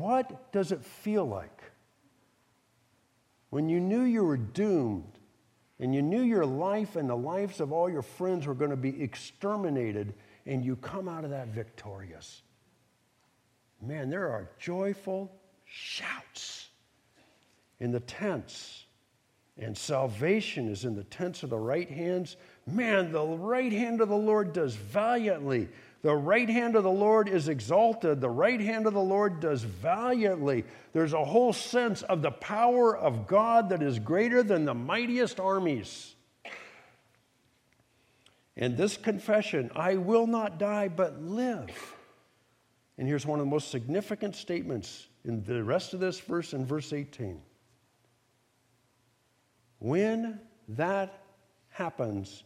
[0.00, 1.62] What does it feel like
[3.50, 5.20] when you knew you were doomed
[5.78, 8.76] and you knew your life and the lives of all your friends were going to
[8.76, 10.14] be exterminated,
[10.46, 12.42] and you come out of that victorious.
[13.80, 15.30] Man, there are joyful
[15.64, 16.70] shouts
[17.78, 18.86] in the tents,
[19.56, 22.36] and salvation is in the tents of the right hands.
[22.66, 25.68] Man, the right hand of the Lord does valiantly.
[26.04, 28.20] The right hand of the Lord is exalted.
[28.20, 30.64] The right hand of the Lord does valiantly.
[30.92, 35.40] There's a whole sense of the power of God that is greater than the mightiest
[35.40, 36.14] armies.
[38.54, 41.70] And this confession, I will not die but live.
[42.98, 46.66] And here's one of the most significant statements in the rest of this verse in
[46.66, 47.40] verse 18.
[49.78, 50.38] When
[50.68, 51.18] that
[51.70, 52.42] happens,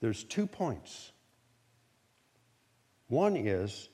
[0.00, 1.10] there's two points.
[3.14, 3.90] One is,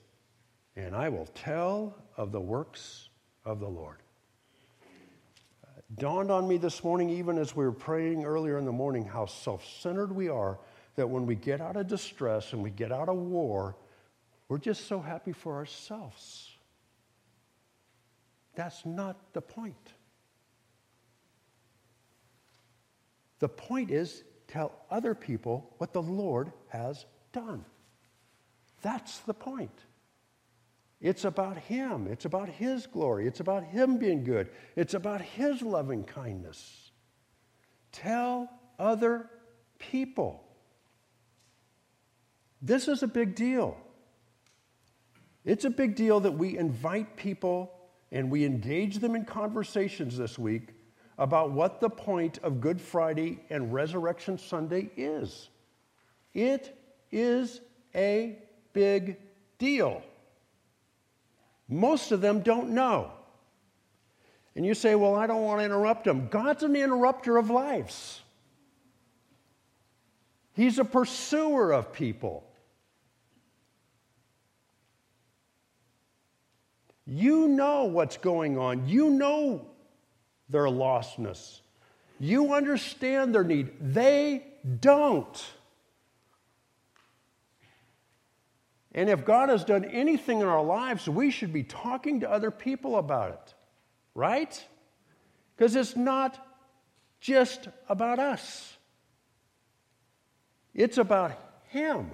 [0.76, 3.10] and I will tell of the works
[3.44, 3.98] of the Lord.
[5.98, 9.26] dawned on me this morning, even as we were praying earlier in the morning, how
[9.26, 10.58] self centered we are
[10.94, 13.76] that when we get out of distress and we get out of war,
[14.48, 16.56] we're just so happy for ourselves.
[18.54, 19.92] That's not the point.
[23.38, 27.04] The point is tell other people what the Lord has
[27.34, 27.66] done.
[28.82, 29.84] That's the point.
[31.00, 32.06] It's about Him.
[32.06, 33.26] It's about His glory.
[33.26, 34.50] It's about Him being good.
[34.76, 36.90] It's about His loving kindness.
[37.92, 38.48] Tell
[38.78, 39.30] other
[39.78, 40.44] people.
[42.62, 43.76] This is a big deal.
[45.44, 47.72] It's a big deal that we invite people
[48.12, 50.74] and we engage them in conversations this week
[51.16, 55.48] about what the point of Good Friday and Resurrection Sunday is.
[56.34, 56.76] It
[57.10, 57.60] is
[57.94, 58.38] a
[58.72, 59.16] big
[59.58, 60.02] deal.
[61.68, 63.12] Most of them don't know.
[64.56, 66.28] And you say, Well, I don't want to interrupt them.
[66.28, 68.20] God's an interrupter of lives,
[70.52, 72.44] He's a pursuer of people.
[77.06, 78.86] You know what's going on.
[78.86, 79.66] You know
[80.48, 81.60] their lostness.
[82.20, 83.72] You understand their need.
[83.80, 84.44] They
[84.80, 85.44] don't.
[88.92, 92.50] And if God has done anything in our lives, we should be talking to other
[92.50, 93.54] people about it,
[94.14, 94.64] right?
[95.56, 96.44] Because it's not
[97.20, 98.76] just about us,
[100.74, 101.32] it's about
[101.68, 102.10] Him.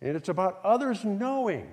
[0.00, 1.72] And it's about others knowing.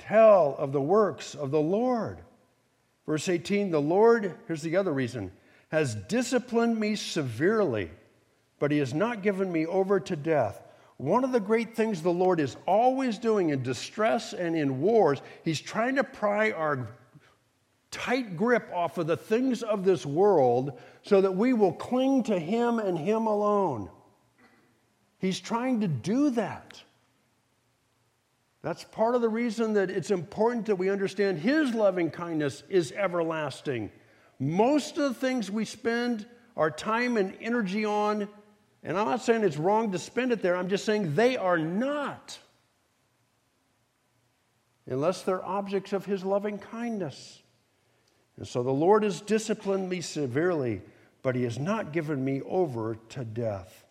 [0.00, 2.18] Tell of the works of the Lord.
[3.06, 5.30] Verse 18 the Lord, here's the other reason,
[5.68, 7.92] has disciplined me severely
[8.62, 10.62] but he has not given me over to death.
[10.96, 15.20] One of the great things the Lord is always doing in distress and in wars,
[15.44, 16.86] he's trying to pry our
[17.90, 22.38] tight grip off of the things of this world so that we will cling to
[22.38, 23.90] him and him alone.
[25.18, 26.80] He's trying to do that.
[28.62, 32.92] That's part of the reason that it's important that we understand His loving kindness is
[32.92, 33.90] everlasting.
[34.38, 38.28] Most of the things we spend our time and energy on
[38.82, 41.58] and I'm not saying it's wrong to spend it there, I'm just saying they are
[41.58, 42.38] not.
[44.86, 47.40] Unless they're objects of his loving kindness.
[48.36, 50.82] And so the Lord has disciplined me severely,
[51.22, 53.84] but he has not given me over to death.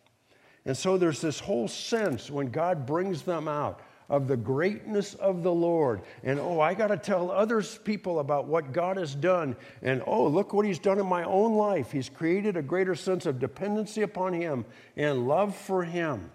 [0.65, 3.81] And so there's this whole sense when God brings them out
[4.11, 6.01] of the greatness of the Lord.
[6.21, 9.55] And oh, I got to tell others people about what God has done.
[9.81, 11.93] And oh, look what He's done in my own life.
[11.93, 14.65] He's created a greater sense of dependency upon Him
[14.97, 16.29] and love for Him.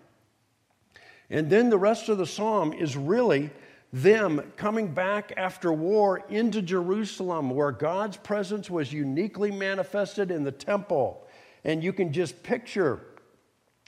[1.29, 3.51] And then the rest of the psalm is really
[3.93, 10.53] them coming back after war into Jerusalem, where God's presence was uniquely manifested in the
[10.53, 11.27] temple.
[11.63, 13.01] And you can just picture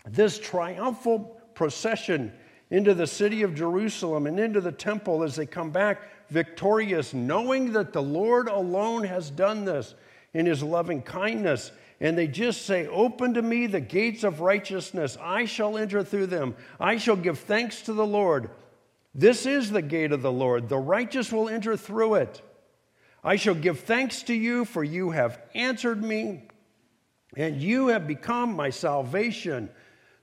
[0.07, 2.35] this triumphal procession
[2.71, 7.73] into the city of Jerusalem and into the temple as they come back victorious, knowing
[7.73, 9.95] that the Lord alone has done this
[10.35, 11.73] in his loving kindness.
[12.01, 15.17] And they just say, Open to me the gates of righteousness.
[15.21, 16.55] I shall enter through them.
[16.79, 18.51] I shall give thanks to the Lord.
[19.15, 20.69] This is the gate of the Lord.
[20.69, 22.43] The righteous will enter through it.
[23.25, 26.45] I shall give thanks to you, for you have answered me,
[27.37, 29.71] and you have become my salvation.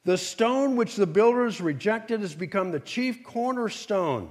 [0.06, 4.30] The stone which the builders rejected has become the chief cornerstone.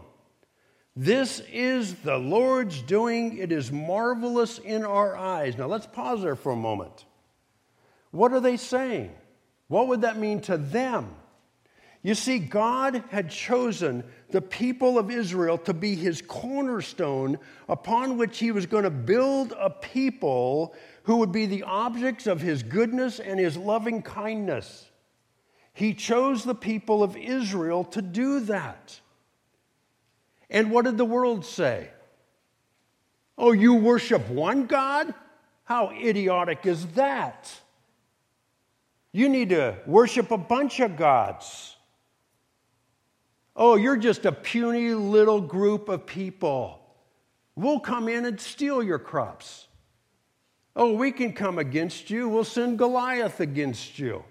[0.97, 3.39] This is the Lord's doing.
[3.39, 5.59] It is marvelous in our eyes.
[5.59, 7.05] Now let's pause there for a moment.
[8.13, 9.11] What are they saying?
[9.67, 11.17] What would that mean to them?
[12.05, 18.39] You see, God had chosen the people of Israel to be his cornerstone upon which
[18.39, 23.19] he was going to build a people who would be the objects of his goodness
[23.19, 24.89] and his loving kindness.
[25.75, 29.01] He chose the people of Israel to do that.
[30.49, 31.91] And what did the world say?
[33.37, 35.13] Oh, you worship one God?
[35.65, 37.53] How idiotic is that?
[39.11, 41.77] You need to worship a bunch of gods.
[43.57, 46.81] Oh, you're just a puny little group of people.
[47.57, 49.67] We'll come in and steal your crops.
[50.77, 52.29] Oh, we can come against you.
[52.29, 54.25] We'll send Goliath against you.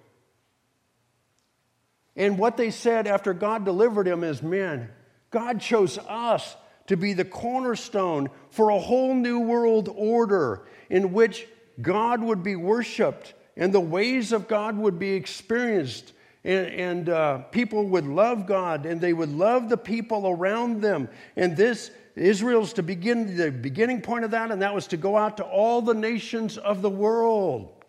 [2.16, 4.90] And what they said after God delivered him is man,
[5.32, 6.56] God chose us
[6.88, 11.48] to be the cornerstone for a whole new world order in which
[11.82, 16.14] God would be worshiped and the ways of God would be experienced.
[16.44, 21.10] And, and uh, people would love God and they would love the people around them.
[21.36, 25.18] And this, Israel's to begin the beginning point of that, and that was to go
[25.18, 27.84] out to all the nations of the world.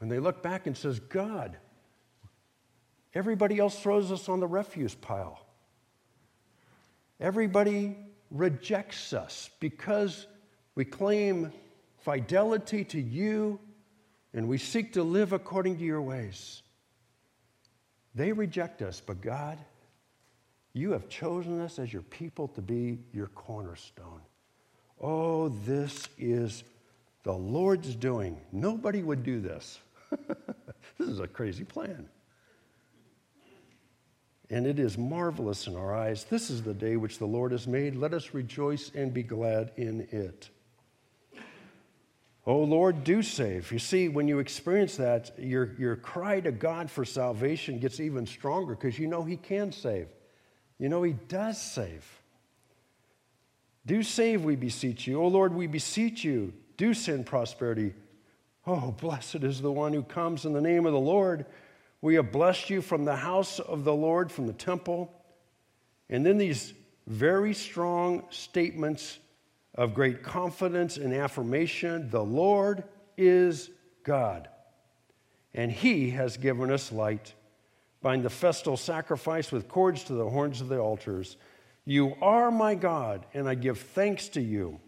[0.00, 1.56] And they look back and says, God,
[3.16, 5.40] Everybody else throws us on the refuse pile.
[7.18, 7.96] Everybody
[8.30, 10.26] rejects us because
[10.74, 11.50] we claim
[12.00, 13.58] fidelity to you
[14.34, 16.60] and we seek to live according to your ways.
[18.14, 19.56] They reject us, but God,
[20.74, 24.20] you have chosen us as your people to be your cornerstone.
[25.00, 26.64] Oh, this is
[27.22, 28.38] the Lord's doing.
[28.52, 29.78] Nobody would do this.
[30.98, 32.10] this is a crazy plan
[34.50, 36.24] and it is marvelous in our eyes.
[36.24, 37.96] This is the day which the Lord has made.
[37.96, 40.48] Let us rejoice and be glad in it.
[42.46, 43.72] Oh Lord, do save.
[43.72, 48.24] You see, when you experience that, your, your cry to God for salvation gets even
[48.24, 50.06] stronger because you know He can save.
[50.78, 52.04] You know He does save.
[53.84, 55.20] Do save, we beseech you.
[55.20, 56.52] Oh Lord, we beseech you.
[56.76, 57.94] Do send prosperity.
[58.64, 61.46] Oh, blessed is the one who comes in the name of the Lord.
[62.06, 65.12] We have blessed you from the house of the Lord, from the temple.
[66.08, 66.72] And then these
[67.08, 69.18] very strong statements
[69.74, 72.84] of great confidence and affirmation the Lord
[73.16, 73.70] is
[74.04, 74.46] God,
[75.52, 77.34] and He has given us light.
[78.02, 81.36] Bind the festal sacrifice with cords to the horns of the altars.
[81.86, 84.78] You are my God, and I give thanks to you.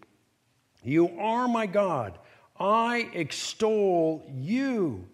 [0.83, 2.17] You are my God.
[2.57, 5.05] I extol you.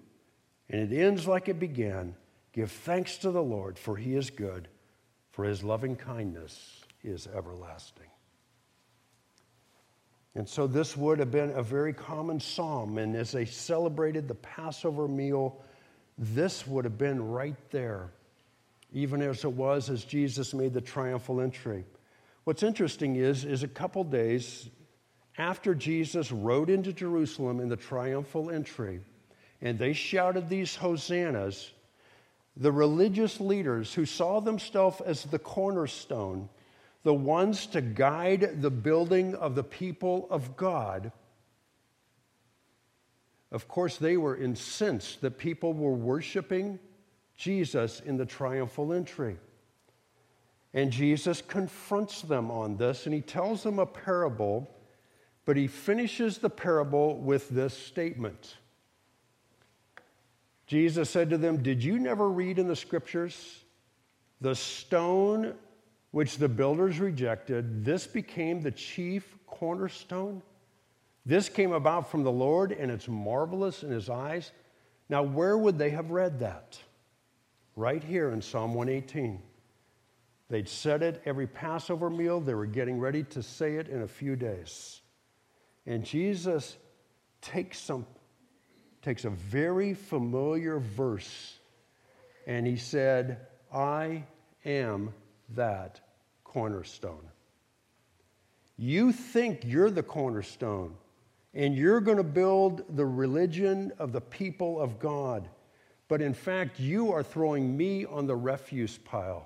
[0.69, 2.15] And it ends like it began
[2.55, 4.69] Give thanks to the Lord, for he is good,
[5.31, 8.07] for his loving kindness is everlasting.
[10.35, 12.97] And so this would have been a very common psalm.
[12.97, 15.61] And as they celebrated the Passover meal,
[16.17, 18.11] this would have been right there,
[18.93, 21.83] even as it was as Jesus made the triumphal entry.
[22.45, 24.69] What's interesting is, is a couple days
[25.37, 29.01] after Jesus rode into Jerusalem in the triumphal entry,
[29.65, 31.71] and they shouted these hosannas,
[32.55, 36.47] the religious leaders who saw themselves as the cornerstone
[37.03, 41.11] the ones to guide the building of the people of God,
[43.51, 46.79] of course, they were incensed that people were worshiping
[47.37, 49.37] Jesus in the triumphal entry.
[50.73, 54.67] And Jesus confronts them on this and he tells them a parable,
[55.45, 58.57] but he finishes the parable with this statement.
[60.67, 63.63] Jesus said to them, Did you never read in the scriptures?
[64.41, 65.53] The stone
[66.11, 70.41] which the builders rejected, this became the chief cornerstone.
[71.25, 74.51] This came about from the Lord, and it's marvelous in his eyes.
[75.09, 76.79] Now, where would they have read that?
[77.75, 79.41] Right here in Psalm 118.
[80.49, 82.39] They'd said it every Passover meal.
[82.39, 85.01] They were getting ready to say it in a few days.
[85.87, 86.77] And Jesus
[87.41, 88.05] takes, some,
[89.05, 91.59] takes a very familiar verse
[92.47, 93.37] and he said,
[93.71, 94.23] I
[94.65, 95.13] am
[95.49, 96.01] that
[96.43, 97.29] cornerstone.
[98.77, 100.95] You think you're the cornerstone
[101.53, 105.49] and you're going to build the religion of the people of God.
[106.07, 109.45] But in fact, you are throwing me on the refuse pile.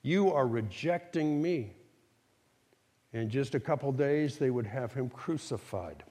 [0.00, 1.74] You are rejecting me.
[3.12, 6.04] In just a couple days, they would have him crucified.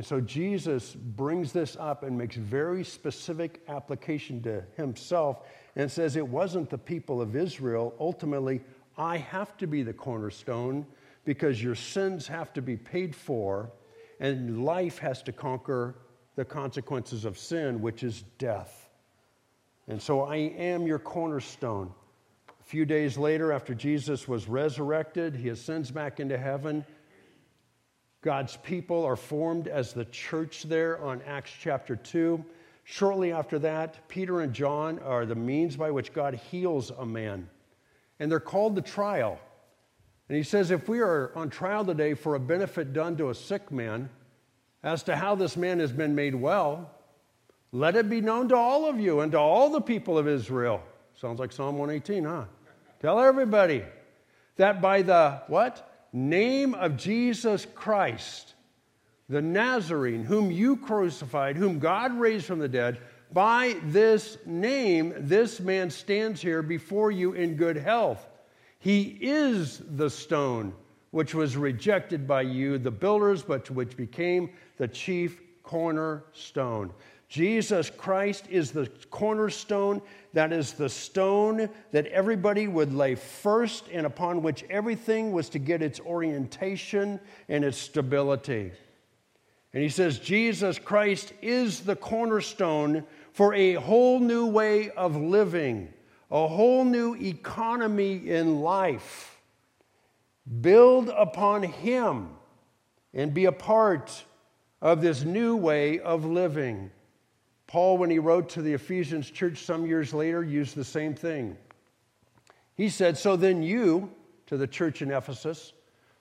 [0.00, 5.42] And so Jesus brings this up and makes very specific application to himself
[5.76, 7.94] and says it wasn't the people of Israel.
[8.00, 8.62] Ultimately,
[8.96, 10.86] I have to be the cornerstone
[11.26, 13.72] because your sins have to be paid for
[14.20, 15.96] and life has to conquer
[16.34, 18.88] the consequences of sin, which is death.
[19.86, 21.92] And so I am your cornerstone.
[22.58, 26.86] A few days later, after Jesus was resurrected, he ascends back into heaven.
[28.22, 32.44] God's people are formed as the church there on Acts chapter 2.
[32.84, 37.48] Shortly after that, Peter and John are the means by which God heals a man.
[38.18, 39.38] And they're called the trial.
[40.28, 43.34] And he says, if we are on trial today for a benefit done to a
[43.34, 44.10] sick man,
[44.82, 46.90] as to how this man has been made well,
[47.72, 50.82] let it be known to all of you and to all the people of Israel.
[51.14, 52.44] Sounds like Psalm 118, huh?
[53.00, 53.82] Tell everybody
[54.56, 55.89] that by the what?
[56.12, 58.54] Name of Jesus Christ,
[59.28, 62.98] the Nazarene, whom you crucified, whom God raised from the dead,
[63.32, 68.26] by this name, this man stands here before you in good health.
[68.80, 70.72] He is the stone
[71.10, 76.92] which was rejected by you, the builders, but which became the chief cornerstone.
[77.28, 80.02] Jesus Christ is the cornerstone.
[80.32, 85.58] That is the stone that everybody would lay first and upon which everything was to
[85.58, 87.18] get its orientation
[87.48, 88.72] and its stability.
[89.72, 95.92] And he says, Jesus Christ is the cornerstone for a whole new way of living,
[96.30, 99.40] a whole new economy in life.
[100.60, 102.30] Build upon him
[103.14, 104.24] and be a part
[104.82, 106.90] of this new way of living.
[107.70, 111.56] Paul, when he wrote to the Ephesians church some years later, used the same thing.
[112.74, 114.10] He said, So then you,
[114.46, 115.72] to the church in Ephesus,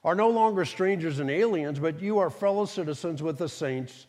[0.04, 4.06] are no longer strangers and aliens, but you are fellow citizens with the saints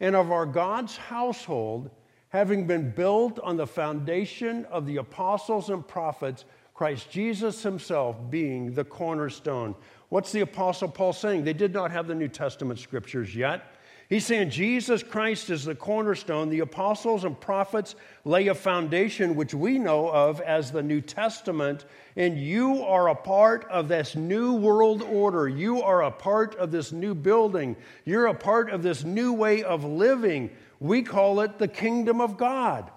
[0.00, 1.88] and of our God's household,
[2.30, 8.74] having been built on the foundation of the apostles and prophets Christ Jesus himself being
[8.74, 9.76] the cornerstone.
[10.08, 11.44] What's the Apostle Paul saying?
[11.44, 13.71] They did not have the New Testament scriptures yet.
[14.12, 16.50] He's saying Jesus Christ is the cornerstone.
[16.50, 17.94] The apostles and prophets
[18.26, 23.14] lay a foundation which we know of as the New Testament, and you are a
[23.14, 25.48] part of this new world order.
[25.48, 27.74] You are a part of this new building.
[28.04, 30.50] You're a part of this new way of living.
[30.78, 32.90] We call it the kingdom of God,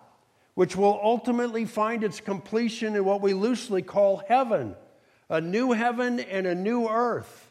[0.56, 4.76] which will ultimately find its completion in what we loosely call heaven
[5.30, 7.45] a new heaven and a new earth.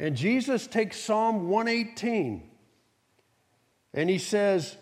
[0.00, 2.42] And Jesus takes Psalm 118
[3.92, 4.74] and he says,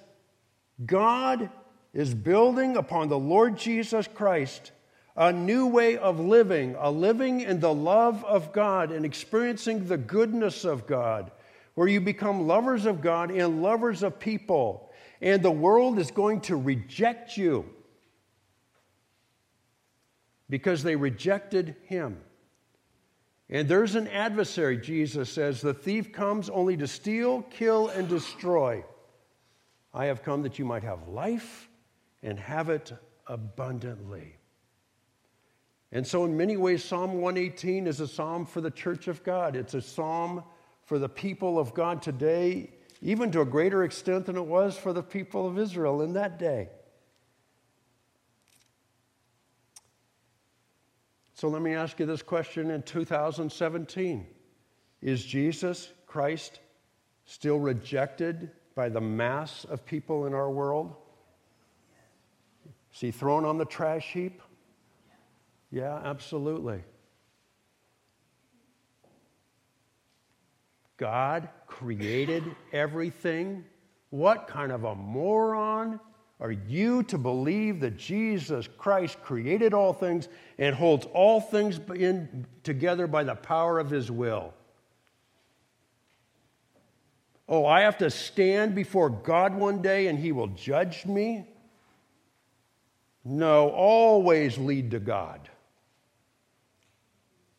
[0.87, 1.51] God
[1.93, 4.71] is building upon the Lord Jesus Christ
[5.16, 9.99] a new way of living, a living in the love of God and experiencing the
[9.99, 11.33] goodness of God,
[11.75, 14.89] where you become lovers of God and lovers of people.
[15.21, 17.64] And the world is going to reject you
[20.49, 22.19] because they rejected him.
[23.51, 25.61] And there's an adversary, Jesus says.
[25.61, 28.85] The thief comes only to steal, kill, and destroy.
[29.95, 31.69] I have come that you might have life
[32.23, 32.93] and have it
[33.27, 34.37] abundantly.
[35.91, 39.57] And so, in many ways, Psalm 118 is a psalm for the church of God.
[39.57, 40.45] It's a psalm
[40.85, 42.71] for the people of God today,
[43.01, 46.39] even to a greater extent than it was for the people of Israel in that
[46.39, 46.69] day.
[51.39, 54.26] So let me ask you this question in 2017
[55.01, 56.59] Is Jesus Christ
[57.26, 60.97] still rejected by the mass of people in our world?
[62.93, 64.43] Is he thrown on the trash heap?
[65.70, 66.82] Yeah, absolutely.
[70.97, 73.64] God created everything.
[74.11, 76.01] What kind of a moron
[76.41, 82.47] are you to believe that Jesus Christ created all things and holds all things in,
[82.62, 84.55] together by the power of his will?
[87.49, 91.47] Oh, I have to stand before God one day and he will judge me?
[93.24, 95.49] No, always lead to God.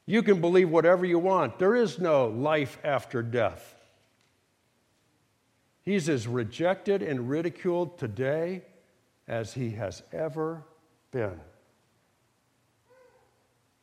[0.05, 1.59] You can believe whatever you want.
[1.59, 3.75] There is no life after death.
[5.83, 8.63] He's as rejected and ridiculed today
[9.29, 10.65] as he has ever
[11.11, 11.39] been.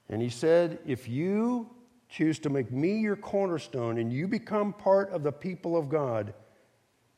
[0.08, 1.70] And he said, If you
[2.08, 6.34] choose to make me your cornerstone and you become part of the people of God,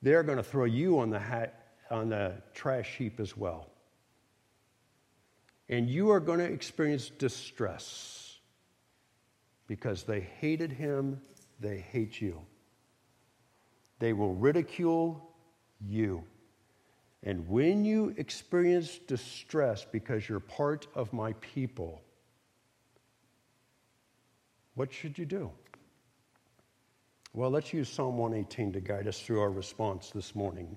[0.03, 3.71] they're going to throw you on the, hat, on the trash heap as well.
[5.69, 8.39] And you are going to experience distress
[9.67, 11.21] because they hated him,
[11.61, 12.41] they hate you.
[13.99, 15.31] They will ridicule
[15.81, 16.25] you.
[17.23, 22.01] And when you experience distress because you're part of my people,
[24.75, 25.51] what should you do?
[27.35, 30.77] Well, let's use Psalm 118 to guide us through our response this morning.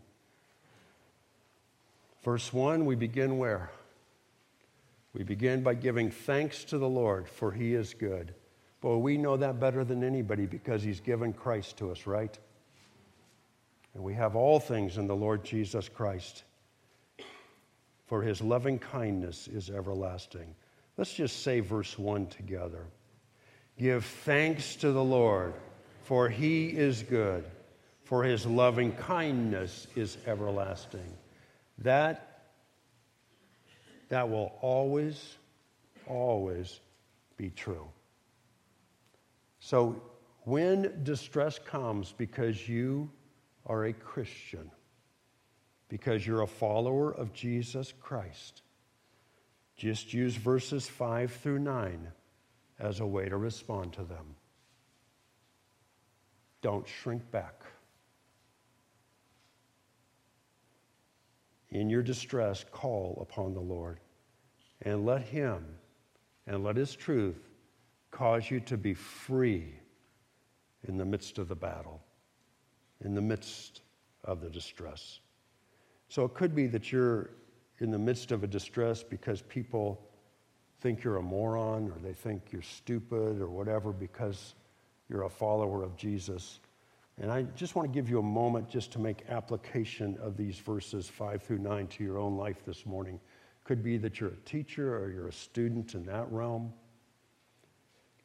[2.24, 3.72] Verse 1, we begin where?
[5.14, 8.34] We begin by giving thanks to the Lord, for he is good.
[8.80, 12.38] Boy, we know that better than anybody because he's given Christ to us, right?
[13.94, 16.44] And we have all things in the Lord Jesus Christ,
[18.06, 20.56] for his loving kindness is everlasting.
[20.98, 22.86] Let's just say verse 1 together.
[23.78, 25.54] Give thanks to the Lord,
[26.04, 27.46] for he is good,
[28.04, 31.18] for his loving kindness is everlasting.
[31.80, 32.44] That,
[34.10, 35.38] that will always,
[36.08, 36.80] always
[37.38, 37.88] be true.
[39.60, 40.02] So
[40.44, 43.10] when distress comes because you
[43.66, 44.72] are a Christian
[45.90, 48.62] because you're a follower of Jesus Christ.
[49.76, 52.08] Just use verses 5 through 9
[52.80, 54.36] as a way to respond to them.
[56.62, 57.64] Don't shrink back.
[61.70, 64.00] In your distress, call upon the Lord
[64.82, 65.66] and let Him
[66.48, 67.50] and let His truth
[68.12, 69.74] cause you to be free
[70.88, 72.02] in the midst of the battle
[73.04, 73.82] in the midst
[74.24, 75.20] of the distress.
[76.10, 77.32] So it could be that you're
[77.80, 80.08] in the midst of a distress because people
[80.82, 84.56] think you're a moron or they think you're stupid or whatever because
[85.10, 86.60] you're a follower of Jesus.
[87.20, 90.58] And I just want to give you a moment just to make application of these
[90.58, 93.20] verses 5 through 9 to your own life this morning.
[93.64, 96.74] Could be that you're a teacher or you're a student in that realm.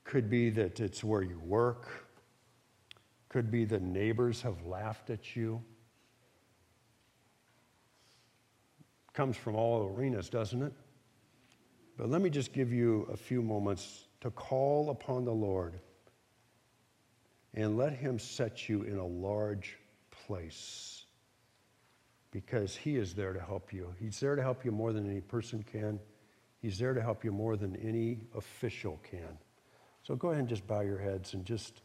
[0.04, 2.05] Could be that it's where you work
[3.28, 5.62] could be the neighbors have laughed at you.
[9.12, 10.72] Comes from all arenas, doesn't it?
[11.96, 15.80] But let me just give you a few moments to call upon the Lord
[17.54, 19.78] and let Him set you in a large
[20.26, 21.06] place
[22.30, 23.94] because He is there to help you.
[23.98, 25.98] He's there to help you more than any person can,
[26.60, 29.38] He's there to help you more than any official can.
[30.02, 31.80] So go ahead and just bow your heads and just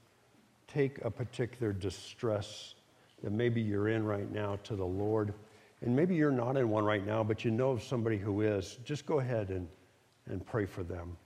[0.74, 2.76] take a particular distress
[3.24, 5.34] that maybe you're in right now to the Lord.
[5.82, 8.78] And maybe you're not in one right now, but you know of somebody who is.
[8.84, 9.68] Just go ahead and,
[10.28, 11.18] and pray for them.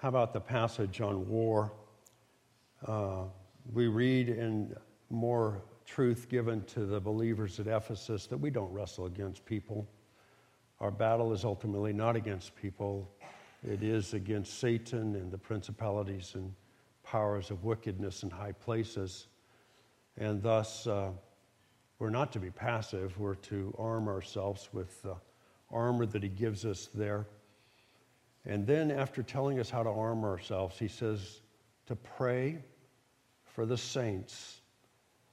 [0.00, 1.70] How about the passage on war?
[2.86, 3.24] Uh,
[3.70, 4.74] we read in
[5.10, 9.86] more truth given to the believers at Ephesus that we don't wrestle against people.
[10.80, 13.10] Our battle is ultimately not against people,
[13.62, 16.54] it is against Satan and the principalities and
[17.04, 19.26] powers of wickedness in high places.
[20.16, 21.10] And thus, uh,
[21.98, 25.16] we're not to be passive, we're to arm ourselves with the
[25.70, 27.26] armor that he gives us there.
[28.46, 31.42] And then, after telling us how to arm ourselves, he says
[31.86, 32.62] to pray
[33.44, 34.60] for the saints.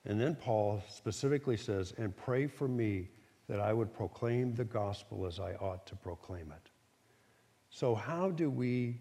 [0.05, 3.09] And then Paul specifically says, and pray for me
[3.47, 6.69] that I would proclaim the gospel as I ought to proclaim it.
[7.69, 8.99] So, how do we,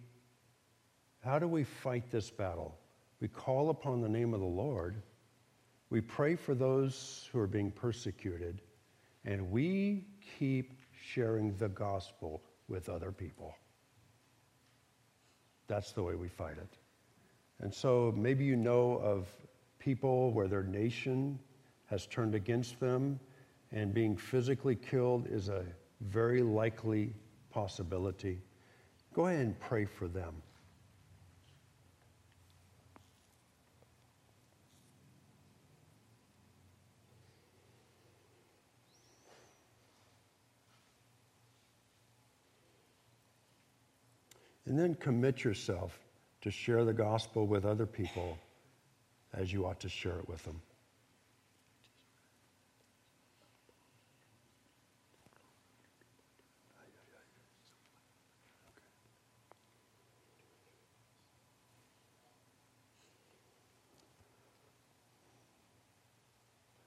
[1.25, 2.79] how do we fight this battle?
[3.21, 5.03] We call upon the name of the Lord,
[5.89, 8.61] we pray for those who are being persecuted,
[9.25, 10.05] and we
[10.39, 13.55] keep sharing the gospel with other people.
[15.69, 16.79] That's the way we fight it.
[17.61, 19.29] And so maybe you know of
[19.79, 21.39] people where their nation
[21.87, 23.19] has turned against them,
[23.73, 25.65] and being physically killed is a
[26.01, 27.13] very likely
[27.51, 28.41] possibility.
[29.15, 30.35] Go ahead and pray for them.
[44.67, 45.99] And then commit yourself
[46.41, 48.37] to share the gospel with other people
[49.33, 50.61] as you ought to share it with them.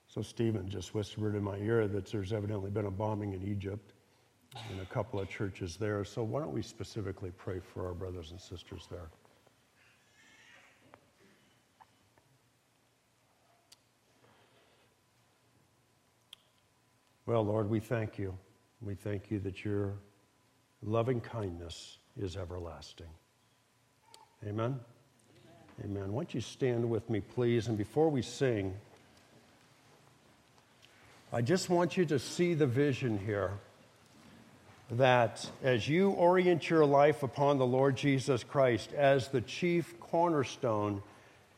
[0.07, 3.93] So Stephen just whispered in my ear that there's evidently been a bombing in Egypt
[4.71, 6.03] in a couple of churches there.
[6.03, 9.09] So why don't we specifically pray for our brothers and sisters there?
[17.25, 18.35] Well, Lord, we thank you.
[18.81, 19.93] We thank you that your
[20.81, 23.05] loving kindness is everlasting.
[24.47, 24.79] Amen?
[25.79, 25.97] Amen.
[25.97, 26.13] Amen.
[26.13, 27.67] Why don't you stand with me, please?
[27.67, 28.73] And before we sing,
[31.31, 33.59] I just want you to see the vision here
[34.91, 41.01] that as you orient your life upon the Lord Jesus Christ as the chief cornerstone,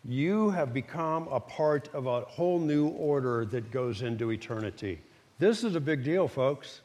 [0.03, 4.99] you have become a part of a whole new order that goes into eternity.
[5.39, 6.81] This is a big deal, folks.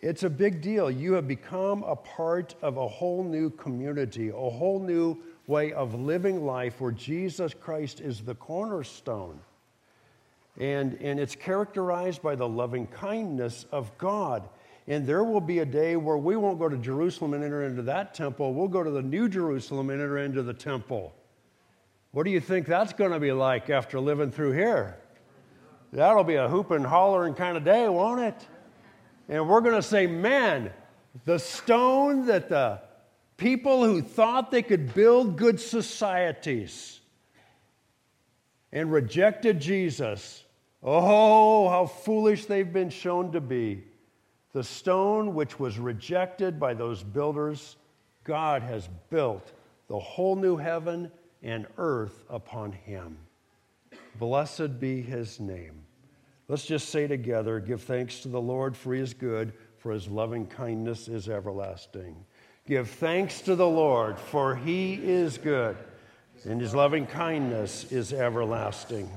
[0.00, 0.90] It's a big deal.
[0.90, 5.94] You have become a part of a whole new community, a whole new way of
[5.94, 9.40] living life where Jesus Christ is the cornerstone.
[10.58, 14.48] And, and it's characterized by the loving kindness of God.
[14.86, 17.82] And there will be a day where we won't go to Jerusalem and enter into
[17.82, 18.54] that temple.
[18.54, 21.14] We'll go to the New Jerusalem and enter into the temple.
[22.12, 24.98] What do you think that's going to be like after living through here?
[25.92, 28.46] That'll be a hooping, hollering kind of day, won't it?
[29.28, 30.70] And we're going to say, man,
[31.24, 32.80] the stone that the
[33.36, 37.00] people who thought they could build good societies
[38.72, 40.43] and rejected Jesus
[40.86, 43.84] Oh, how foolish they've been shown to be.
[44.52, 47.76] The stone which was rejected by those builders,
[48.22, 49.52] God has built
[49.88, 51.10] the whole new heaven
[51.42, 53.16] and earth upon him.
[54.18, 55.84] Blessed be his name.
[56.48, 60.08] Let's just say together give thanks to the Lord for he is good, for his
[60.08, 62.14] loving kindness is everlasting.
[62.66, 65.76] Give thanks to the Lord, for he is good,
[66.44, 69.08] and his loving kindness is everlasting.